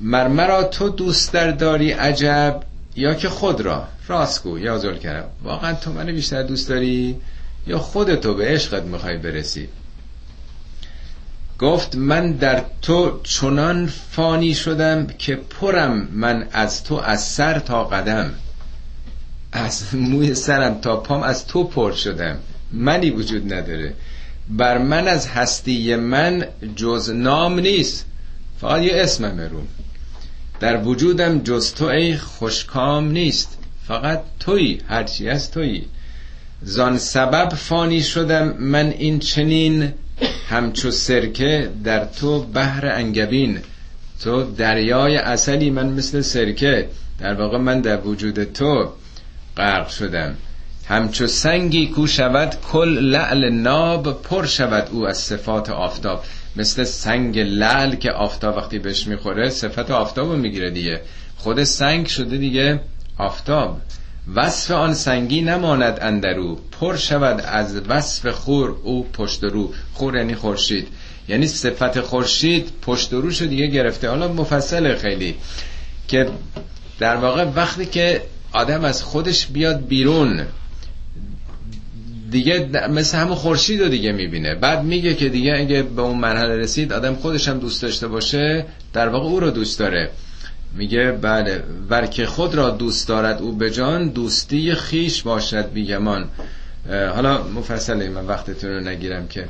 [0.00, 2.62] مرمرا تو دوست در داری عجب
[2.96, 7.16] یا که خود را؟ راست گو یا زل کرم واقعا تو منو بیشتر دوست داری
[7.66, 9.68] یا خودتو به عشقت می‌خوای برسی؟
[11.58, 17.84] گفت من در تو چنان فانی شدم که پرم من از تو از سر تا
[17.84, 18.34] قدم
[19.52, 22.36] از موی سرم تا پام از تو پر شدم
[22.72, 23.94] منی وجود نداره.
[24.48, 26.44] بر من از هستی من
[26.76, 28.06] جز نام نیست
[28.60, 29.66] فقط یه اسمم روم.
[30.60, 33.58] در وجودم جز تو ای خوشکام نیست.
[33.88, 35.86] فقط تویی هرچی از تویی
[36.62, 39.92] زان سبب فانی شدم من این چنین.
[40.48, 43.58] همچو سرکه در تو بحر انگبین.
[44.22, 46.88] تو دریای اصلی من مثل سرکه.
[47.18, 48.88] در واقع من در وجود تو
[49.56, 50.36] غرق شدم.
[50.88, 56.24] همچو سنگی کو شود کل لعل ناب پر شود او از صفات آفتاب.
[56.56, 61.00] مثل سنگ لعل که آفتاب وقتی بهش می‌خوره صفت آفتاب رو می‌گیره دیگه.
[61.36, 62.80] خود سنگ شده دیگه
[63.18, 63.80] آفتاب.
[64.34, 69.72] وصف آن سنگی نماند اندرو پر شود از وصف خور او پشت رو.
[69.94, 70.88] خور یعنی خورشید.
[71.28, 74.08] یعنی صفت خورشید پشت روشو دیگه گرفته.
[74.08, 75.34] حالا مفصل خیلی.
[76.08, 76.28] که
[76.98, 78.22] در واقع وقتی که
[78.52, 80.46] آدم از خودش بیاد بیرون
[82.30, 84.54] دیگه مثل همون خورشید رو دیگه می‌بینه.
[84.54, 88.64] بعد میگه که دیگه اگه به اون مرحله رسید آدم خودش هم دوست داشته باشه
[88.92, 90.10] در واقع او رو دوست داره.
[90.74, 96.28] میگه بله ورکه خود را دوست دارد او به جان دوستی خیش باشد بیگمان.
[97.14, 99.44] حالا مفصله من وقتتون رو نگیرم که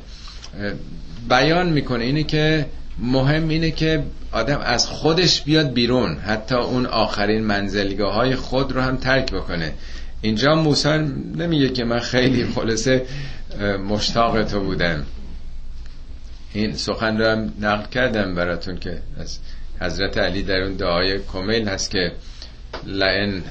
[1.28, 2.66] بیان می‌کنه اینه که
[2.98, 4.02] مهم اینه که
[4.32, 6.16] آدم از خودش بیاد بیرون.
[6.18, 9.72] حتی اون آخرین منزلگاه های خود رو هم ترک بکنه.
[10.22, 10.98] اینجا موسی
[11.36, 13.06] نمیگه که من خیلی خلاصه
[13.88, 15.06] مشتاق تو بودم.
[16.52, 19.38] این سخن رو هم نقل کردم براتون که از
[19.80, 22.12] حضرت علی در اون دعای کمیل هست که
[22.86, 23.42] لئن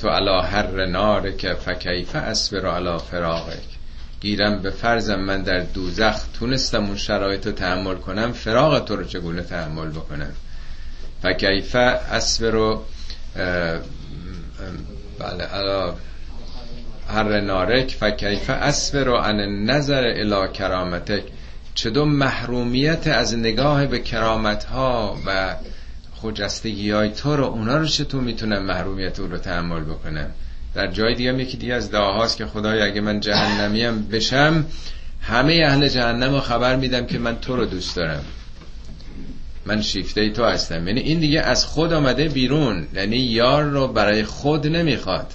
[0.00, 3.70] تو علا هر نار که فکیف اسبر علا فراغک.
[4.20, 9.04] گیرم به فرضم من در دوزخ تونستم اون شرایط رو تحمل کنم فراغ تو رو
[9.04, 10.32] چگونه تحمل بکنم؟
[11.22, 12.78] فکیف اسبر
[15.18, 15.94] بله علا.
[17.08, 21.22] هر نارک فکیف اسبر عن نظر الى کرامتک.
[21.74, 25.56] چه دو محرومیت از نگاه به کرامت ها و
[26.22, 30.30] خجستگی های تو رو اونا رو چطور می‌تونم محرومیت او رو تحمل بکنم
[30.74, 34.66] در جای دیگه یکی دیگه از دعاهاست که خدای اگه من جهنمیم بشم
[35.20, 38.24] همه اهل جهنم رو خبر میدم که من تو رو دوست دارم.
[39.70, 40.88] من شیفته تو هستم.
[40.88, 42.86] یعنی این دیگه از خود آمده بیرون.
[42.94, 45.32] یعنی یار رو برای خود نمی‌خواد.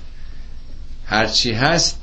[1.06, 2.02] هرچی هست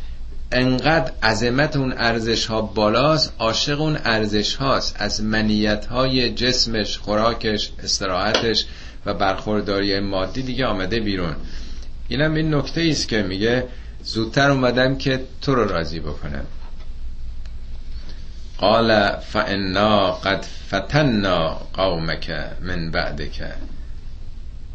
[0.53, 7.70] انقدر عظمت اون ارزش ها بالاست عاشق اون ارزش هاست از منیت های جسمش خوراکش
[7.83, 8.66] استراحتش
[9.07, 11.37] و برخورداری مادی دیگه آمده بیرون.
[12.09, 13.64] اینم این نکته است که میگه
[14.05, 16.45] زودتر اومدم که تو رو راضی بکنم.
[18.63, 23.43] قال فانا قد فتنا قومک من بعدک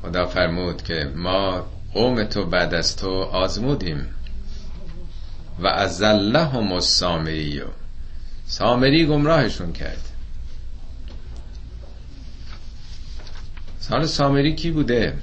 [0.01, 4.07] خدا فرمود که ما قوم تو بعد از تو آزمودیم.
[5.59, 7.61] و از هم السامری.
[8.45, 10.09] سامری گمراهشون کرد.
[13.79, 15.13] سال سامری کی بوده؟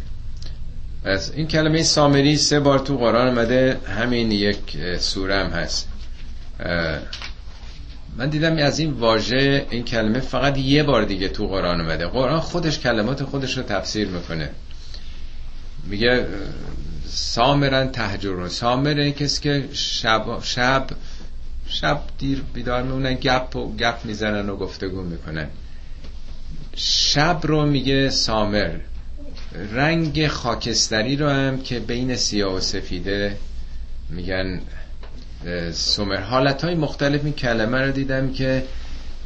[1.04, 5.88] پس این کلمه سامری سه بار تو قرآن اومده همین یک سورم هست.
[8.16, 12.06] من دیدم از این واژه این کلمه فقط یه بار دیگه تو قرآن اومده.
[12.06, 14.50] قرآن خودش کلمات خودش رو تفسیر می‌کنه.
[15.86, 16.26] میگه
[17.06, 18.48] سامرن تهجرون.
[18.48, 20.86] سامره کسی که شب شب
[21.68, 25.46] شب دیر بیدار میمونن گپ و گپ می‌زنن و گفتگو می‌کنن.
[26.76, 28.70] شب رو میگه سامر.
[29.72, 33.36] رنگ خاکستری رو هم که بین سیاه و سفیده
[34.10, 34.60] میگن
[35.72, 36.20] سومر.
[36.20, 38.64] حالت های مختلف این کلمه رو دیدم که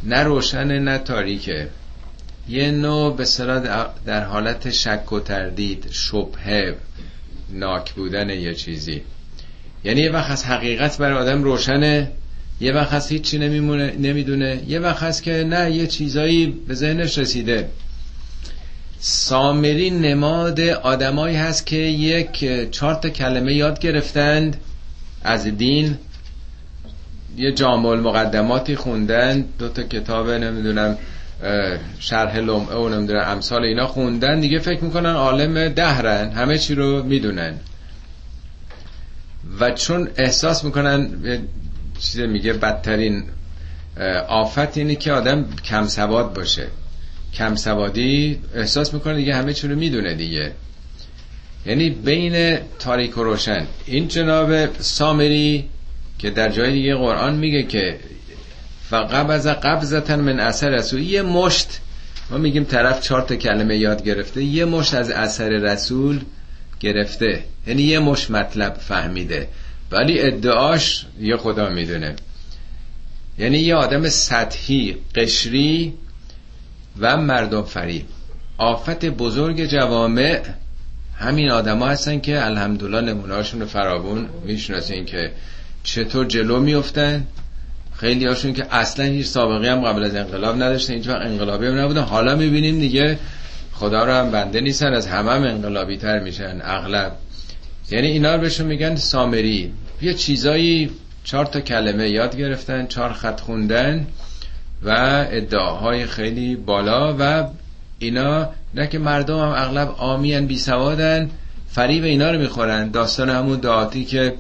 [0.03, 1.69] نه روشن نه تاریکه.
[2.49, 3.27] یه نوع به
[4.07, 6.77] در حالت شک و تردید شبهه
[7.51, 9.03] ناک بودن یه چیزی.
[9.85, 12.11] یعنی یه وقت از حقیقت برای آدم روشنه
[12.61, 17.19] یه وقت هست هیچی نمیمونه نمی‌دونه یه وقت هست که نه یه چیزایی به ذهنش
[17.19, 17.69] رسیده.
[19.01, 24.57] سامری نماد آدمایی هست که یک چهار کلمه یاد گرفتند
[25.25, 25.99] از دین.
[27.39, 30.99] یه جامل مقدماتی خوندن دو تا کتاب نمی‌دونم
[31.99, 37.03] شرح لمعه و نمی‌دونم امثال اینا خوندن دیگه فکر می‌کنن عالم دهرن همه چی رو
[37.03, 37.55] می‌دونن.
[39.61, 41.09] و چون احساس می‌کنن
[41.99, 43.25] چیز میگه بدترین
[44.29, 46.67] آفت اینه که آدم کم سواد باشه.
[47.35, 50.53] کم سوادی احساس می‌کنه دیگه همه چی رو می‌دونه دیگه.
[51.67, 53.67] یعنی بین تاریک و روشن.
[53.87, 55.69] این جناب سامری
[56.19, 57.99] که در جای دیگه قرآن میگه که
[58.93, 61.01] و قبض قبضتن من اثر رسول.
[61.01, 61.69] یه مشت.
[62.31, 64.45] ما میگیم طرف چهار تا کلمه یاد گرفته.
[64.45, 66.21] یه مشت از اثر رسول
[66.81, 67.45] گرفته.
[67.67, 69.49] یعنی یه مشت مطلب فهمیده.
[69.91, 72.17] ولی ادعاش یه خدا می‌دونه.
[73.39, 75.95] یعنی یه آدم سطحی قشری
[77.01, 78.05] و مردم فریب.
[78.59, 80.43] آفت بزرگ جوامع
[81.19, 85.33] همین آدما هستن که الحمدلله نمونهاشون فرابون می‌شناسین که
[85.89, 87.27] چطور جلو میفتن
[87.93, 91.79] خیلی هاشون که اصلا هیچ سابقه هم قبل از انقلاب نداشتن هیچ وقت انقلابی هم
[91.79, 92.03] نبودن.
[92.03, 93.19] حالا می‌بینیم دیگه
[93.73, 97.13] خدا رو هم بنده نیستن از همه هم انقلابی تر میشن اغلب.
[97.91, 99.73] یعنی اینا رو بهشون میگن سامری.
[100.03, 100.91] یه چیزایی
[101.25, 104.07] چهار تا کلمه یاد گرفتن چهار خط خوندن
[104.85, 104.91] و
[105.31, 107.49] ادعاهای خیلی بالا و
[107.99, 111.31] اینا نه که مردم هم اغلب آمین بی سوادن
[111.69, 112.91] فریب اینا رو می‌خورن.
[112.91, 114.35] داستان همون دعاتی که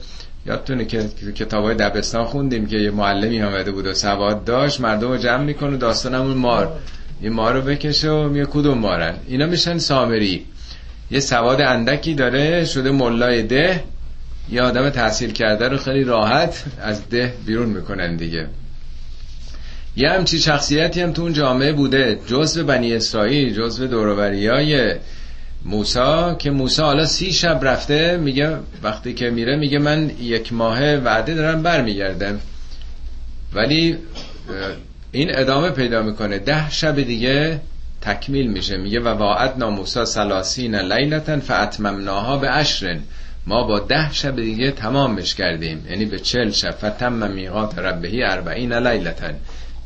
[0.46, 5.08] یادتونه که کتاب های دبستان خوندیم که یه معلمی آمده بود و سواد داشت مردم
[5.08, 6.72] رو جمع می‌کنه داستان همون مار.
[7.20, 10.46] این مار رو بکشه و میگه کدوم مارن؟ اینا میشن سامری.
[11.10, 13.84] یه سواد اندکی داره شده ملای ده.
[14.50, 18.46] یه آدم تحصیل کرده رو خیلی راحت از ده بیرون می‌کنن دیگه.
[19.96, 22.18] یه همچی شخصیتی هم تو اون جامعه بوده.
[22.26, 24.94] جزو بنی اسرائیل جزو دوروبری های
[25.64, 30.94] موسا که موسا حالا سی شب رفته میگه وقتی که میره میگه من یک ماه
[30.94, 32.40] وعده دارم برمیگردم.
[33.52, 33.96] ولی
[35.12, 36.38] این ادامه پیدا می‌کنه.
[36.38, 37.60] ده شب دیگه
[38.00, 38.76] تکمیل میشه.
[38.76, 43.00] میگه و واعدنا موسا سلاسین لیلتن فاتممناها به اشرن
[43.46, 45.86] ما با ده شب دیگه تمامش کردیم.
[45.90, 46.70] یعنی به چل شب.
[46.70, 49.34] فتم میقات ربهی اربعین لیلتن.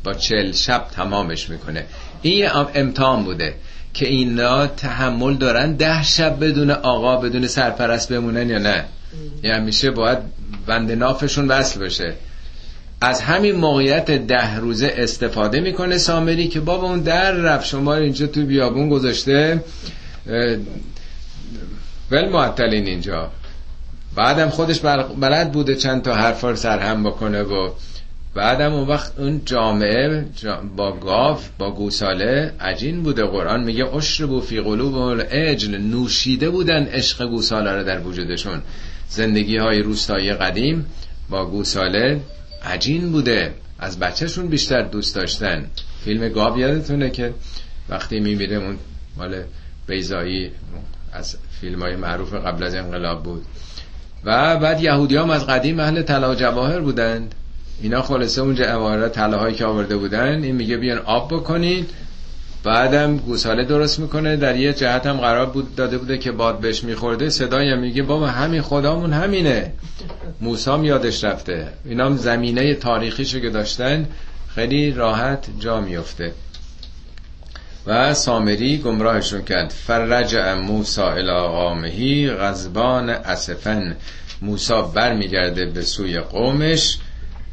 [0.05, 1.85] با چل شب تمامش می‌کنه.
[2.23, 3.55] این امتحان بوده.
[3.95, 8.85] که اینا تحمل دارن ده شب بدون آقا بدون سرپرست بمونن یا نه؟
[9.43, 10.19] یعنی میشه باید
[10.67, 12.15] بند نافشون وصل بشه.
[13.01, 18.27] از همین موقعیت ده روزه استفاده می‌کنه سامری که بابا اون در رفت شما اینجا
[18.27, 19.65] تو بیابون گذاشته
[22.11, 23.31] ول معطلین اینجا.
[24.17, 24.81] بعدم خودش
[25.21, 27.71] بلد بوده چند تا حرفا سرهم بکنه و
[28.35, 30.25] بعدم اون وقت اون جامعه
[30.77, 37.27] با گاف با گوساله عجین بوده قرآن میگه اشربو فی قلوب اجل نوشیده بودن عشق
[37.27, 38.63] گوساله رو در وجودشون.
[39.09, 40.87] زندگی های روستایی قدیم
[41.31, 42.21] با گوساله
[42.65, 43.55] عجین بوده.
[43.79, 45.67] از بچهشون بیشتر دوست داشتن.
[46.05, 47.35] فیلم گاب یادتونه که
[47.89, 48.77] وقتی میمیره اون
[49.17, 49.43] مال
[49.87, 50.51] بیزایی
[51.13, 53.45] از فیلم های معروف قبل از انقلاب بود.
[54.25, 57.35] و بعد یهودی هم از قدیم اهل طلا جواهر بودند.
[57.81, 61.91] اینا خلاصه اونجا جواهر طلاهایی که آورده بودن این میگه بیان آب بکنید
[62.65, 64.37] بعدم گوساله درست می‌کنه.
[64.37, 67.31] در یه جهت هم قرار بود داده بوده که باد بهش میخورده.
[67.31, 69.73] صدای میگه بابا همین خدامون همینه.
[70.41, 71.69] موسام یادش رفته.
[71.85, 74.09] اینا هم زمینه تاریخیشو که داشتن
[74.55, 76.33] خیلی راحت جا میفته
[77.87, 79.71] و سامری گمراهشون کرد.
[79.71, 83.97] فرجع موسا الى غزبان اسفن.
[84.43, 86.99] موسا برمیگرده به سوی قومش.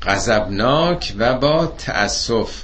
[0.05, 2.63] غضبناک و با تأسف.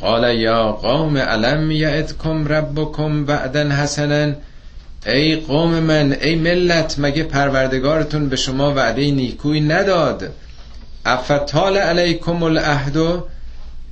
[0.00, 4.32] قال یا قوم علم یعدکم ربکم بعدا حسنا؟
[5.06, 10.32] ای قوم من ای ملت مگه پروردگارتون به شما وعده نیکوی نداد؟
[11.06, 12.96] افتال علیکم العهد؟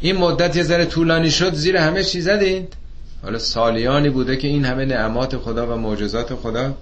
[0.00, 2.74] این مدت یه ذره طولانی شد زیر همه چی زدید
[3.22, 6.74] حالا سالیانی بوده که این همه نعمات خدا و معجزات خدا.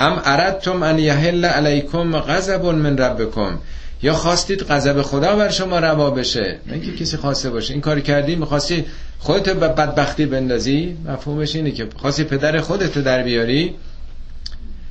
[0.00, 3.58] ام اردتم ان یحل علیکم غضب من ربکم؟
[4.02, 7.72] یا خواستید غضب خدا بر شما روا بشه؟ نه که کسی خواسته باشه.
[7.72, 8.84] این کار کردی می‌خواستی
[9.18, 13.74] خودت به بدبختی بندازی؟ مفهومش اینه که خواستی پدر خودت در بیاری.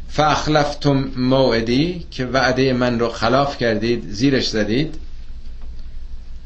[0.10, 4.96] فاخلفتم موعدی که وعده من رو خلاف کردید زیرش زدید.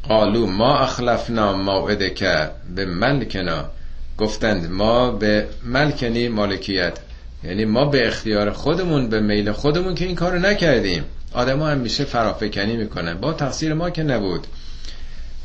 [0.04, 3.66] قالو ما اخلفنا موعده که به ملکنا.
[4.18, 6.98] گفتند ما به ملکنی مالکیت.
[7.44, 11.04] یعنی ما به اختیار خودمون به میل خودمون که این کارو نکردیم.
[11.36, 13.14] آدم هم میشه فرافکنی می‌کنن.
[13.14, 14.48] با تقصیر ما که نبود.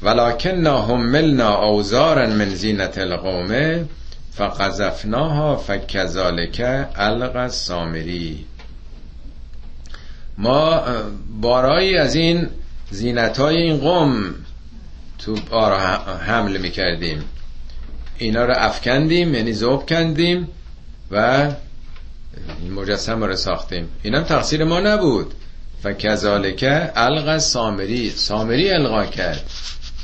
[0.02, 3.84] ولکن ملنا اوزارا من زینت القومه
[4.32, 6.60] فقذفناها فکذالک
[6.96, 8.44] الق سامری
[10.38, 10.82] ما
[11.40, 12.48] بارایی از این
[12.90, 14.34] زینت های این قوم
[15.18, 15.78] تو بارا
[16.18, 17.24] حمل می‌کردیم.
[18.18, 20.48] اینا رو افکندیم یعنی زوب کندیم
[21.10, 21.48] و
[22.60, 23.88] این مجسم رو ساختیم.
[24.02, 25.34] اینم تقصیر ما نبود.
[25.84, 28.10] و کذالک الق سامری.
[28.10, 29.42] سامری القا کرد.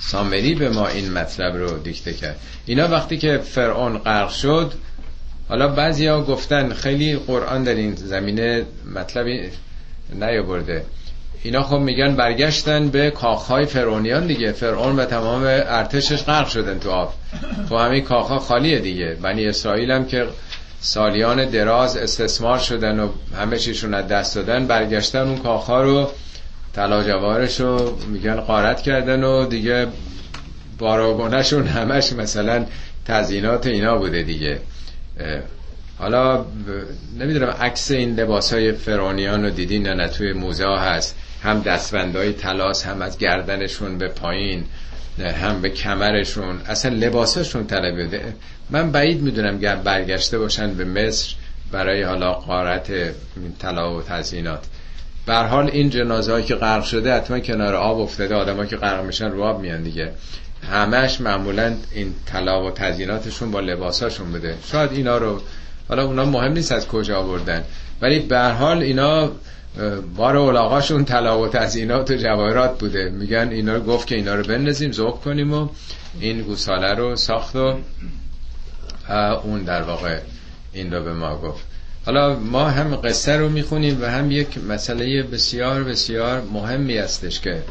[0.01, 2.37] سامری به ما این مطلب رو دیکته کرد.
[2.67, 4.73] اینا وقتی که فرعون غرق شد
[5.49, 8.65] حالا بعضی گفتن خیلی قرآن در این زمینه
[8.95, 9.51] مطلبی
[10.13, 10.85] نیاورده.
[11.43, 14.53] اینا خب میگن برگشتن به کاخهای فرعونیان دیگه.
[14.53, 17.15] فرعون و تمام ارتشش غرق شدن تو آب.
[17.69, 19.17] خب همین کاخها خالیه دیگه.
[19.23, 20.27] بنی اسرائیل هم که
[20.81, 26.11] سالیان دراز استثمار شدن و همه چیشون از دست دادن برگشتن اون کاخها رو
[26.75, 29.87] طلا جوارش رو میگن قارت کردن و دیگه
[30.79, 32.67] باراگونهشون همش مثلا
[33.05, 34.61] تزینات اینا بوده دیگه.
[35.99, 36.45] حالا
[37.19, 41.17] نمی‌دونم عکس این لباس های فرانیان رو دیدین نه, توی موزه هست.
[41.43, 44.65] هم دستبندهای تلاس هم از گردنشون به پایین.
[45.19, 48.23] هم به کمرشون اصلا لباسشون طلب
[48.71, 51.35] من بعید می‌دونم گر برگشته باشن به مصر
[51.73, 52.93] برای حالا قارت
[53.59, 54.67] طلا و تزیینات
[55.27, 59.31] به حال این جنازه که غرق شده حتما کنار آب افتاده آدمایی که غرق میشن
[59.31, 60.13] رو آب میان دیگه.
[60.71, 65.41] همش معمولا این طلا و تزییناتشون با لباساشون بده شاید اینا رو
[65.89, 67.65] حالا اونا مهم نیست از کجا آوردن.
[68.01, 69.33] ولی به حال اینا
[70.17, 73.11] بار اولاغاشون طلا و تزیینات و جواهرات بوده.
[73.11, 75.69] میگن اینا رو گفت که اینا رو بندازیم ذوب کنیم و
[76.21, 77.79] این گوساله رو ساخت و
[79.45, 80.19] اون در واقع
[80.73, 81.65] این رو به ما گفت.
[82.07, 87.63] حالا ما هم قصه رو می‌خونیم و هم یک مسئله بسیار بسیار مهمی هستش که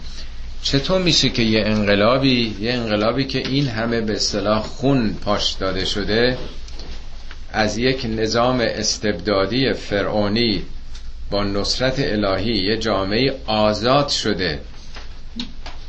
[0.62, 5.86] چطور میشه که یه انقلابی یه انقلابی که این همه به اصطلاح خون پاش داده
[5.86, 6.38] شده
[7.54, 10.64] از یک نظام استبدادی فرعونی
[11.32, 14.60] با نصرت الهی یه جامعه آزاد شده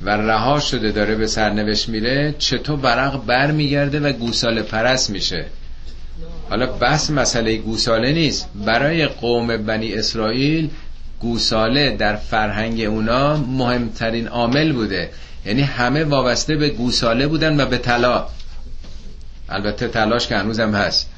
[0.03, 5.47] و رها شده داره به سرنوشت میره چطور برق بر میگرده و گوساله پرست میشه.
[6.51, 8.49] حالا بس مسئله گوساله نیست.
[8.67, 10.71] برای قوم بنی اسرائیل
[11.21, 15.11] گوساله در فرهنگ اونا مهمترین عامل بوده.
[15.47, 18.27] یعنی همه وابسته به گوساله بودن و به طلا.
[19.49, 21.11] البته طلاش که هنوزم هست.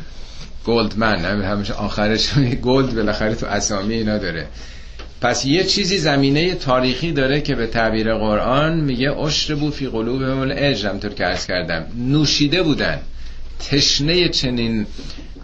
[0.68, 2.28] گلدمن همیشه آخرش
[2.68, 4.46] gold بالاخره تو اسامی اینا داره.
[5.20, 10.88] پس یه چیزی زمینه تاریخی داره که به تعبیر قرآن میگه أشربوا في قلوبهم العجل
[10.88, 11.86] همونطور که عرض کردم.
[11.96, 12.98] نوشیده بودن.
[13.70, 14.86] تشنه چنین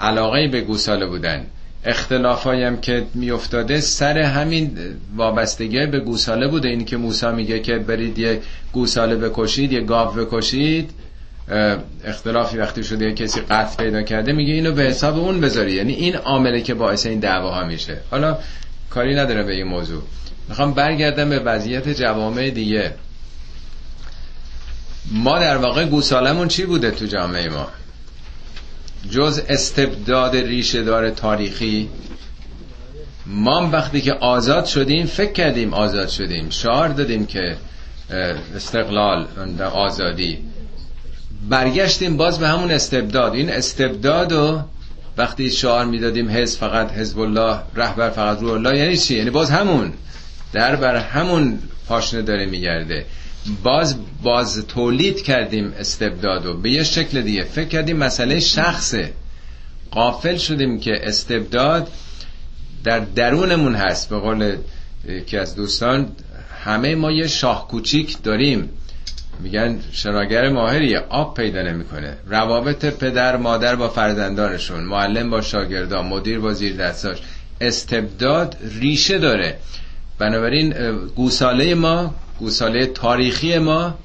[0.00, 1.46] علاقه به گوساله بودن.
[1.84, 4.78] اختلافایم که میافتاده سر همین
[5.16, 6.68] وابستگی به گوساله بوده.
[6.68, 8.40] این که موسی میگه که برید یه
[8.72, 10.90] گوساله بکشید یه گاو بکشید
[12.04, 15.72] اختلافی وقتی شده کسی قطع پیدا کرده میگه اینو به حساب اون بذاری.
[15.72, 17.98] یعنی این عامله که باعث این دعواها میشه.
[18.10, 18.38] حالا
[18.90, 20.02] کاری نداره به این موضوع.
[20.48, 22.94] می‌خوام برگردم به وضعیت جوامع دیگه.
[25.12, 27.68] ما در واقع گوسالمون چی بوده تو جامعه ما؟
[29.10, 31.88] جز استبداد ریشه دار تاریخی.
[33.26, 36.50] ما وقتی که آزاد شدیم فکر کردیم آزاد شدیم.
[36.50, 37.56] شعار دادیم که
[38.56, 39.26] استقلال
[39.74, 40.38] آزادی.
[41.48, 43.34] برگشتیم باز به همون استبداد.
[43.34, 44.62] این استبداد و
[45.16, 49.50] وقتی شعار می‌دادیم حزب فقط حزب الله رهبر فقط رو الله یعنی چی؟ یعنی باز
[49.50, 49.92] همون.
[50.52, 53.06] در بر همون پاشنه داره میگرده.
[53.62, 57.44] باز باز تولید کردیم استبداد و به یه شکل دیگه.
[57.44, 59.12] فکر کردیم مسئله شخصه.
[59.90, 61.88] قافل شدیم که استبداد
[62.84, 64.08] در درونمون هست.
[64.08, 64.56] به قول
[65.08, 66.08] یکی از دوستان
[66.64, 68.70] همه ما یه شاه کوچیک داریم.
[69.40, 72.16] میگن شراگر ماهری آب پیدا نمی‌کنه.
[72.26, 77.18] روابط پدر مادر با فرزندانشون معلم با شاگردان مدیر با زیر دستاش
[77.60, 79.56] استبداد ریشه داره.
[80.18, 80.74] بنابراین
[81.06, 83.98] گوساله ما گوساله تاریخی ما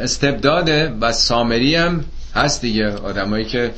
[0.00, 2.88] استبداده و سامری هم هست دیگه.
[2.88, 3.70] آدمایی که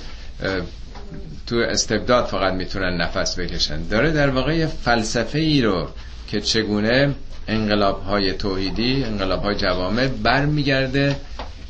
[1.46, 3.86] تو استبداد فقط می‌تونن نفس بکشن.
[3.88, 5.88] داره در واقع فلسفه ای رو
[6.28, 7.14] که چگونه
[7.48, 11.16] انقلاب های توحیدی انقلاب های جوامع برمیگرده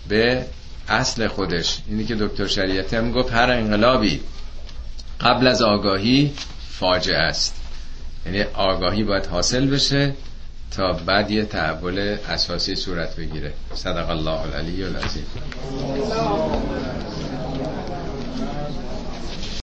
[0.08, 0.44] به
[0.88, 1.78] اصل خودش.
[1.88, 4.20] اینی که دکتر شریعتی هم گفت هر انقلابی
[5.20, 6.32] قبل از آگاهی
[6.70, 7.54] فاجعه است.
[8.26, 10.12] یعنی آگاهی باید حاصل بشه
[10.70, 13.52] تا بعد یه تحول اساسی صورت بگیره.
[13.74, 15.26] صدق الله العلی العظیم.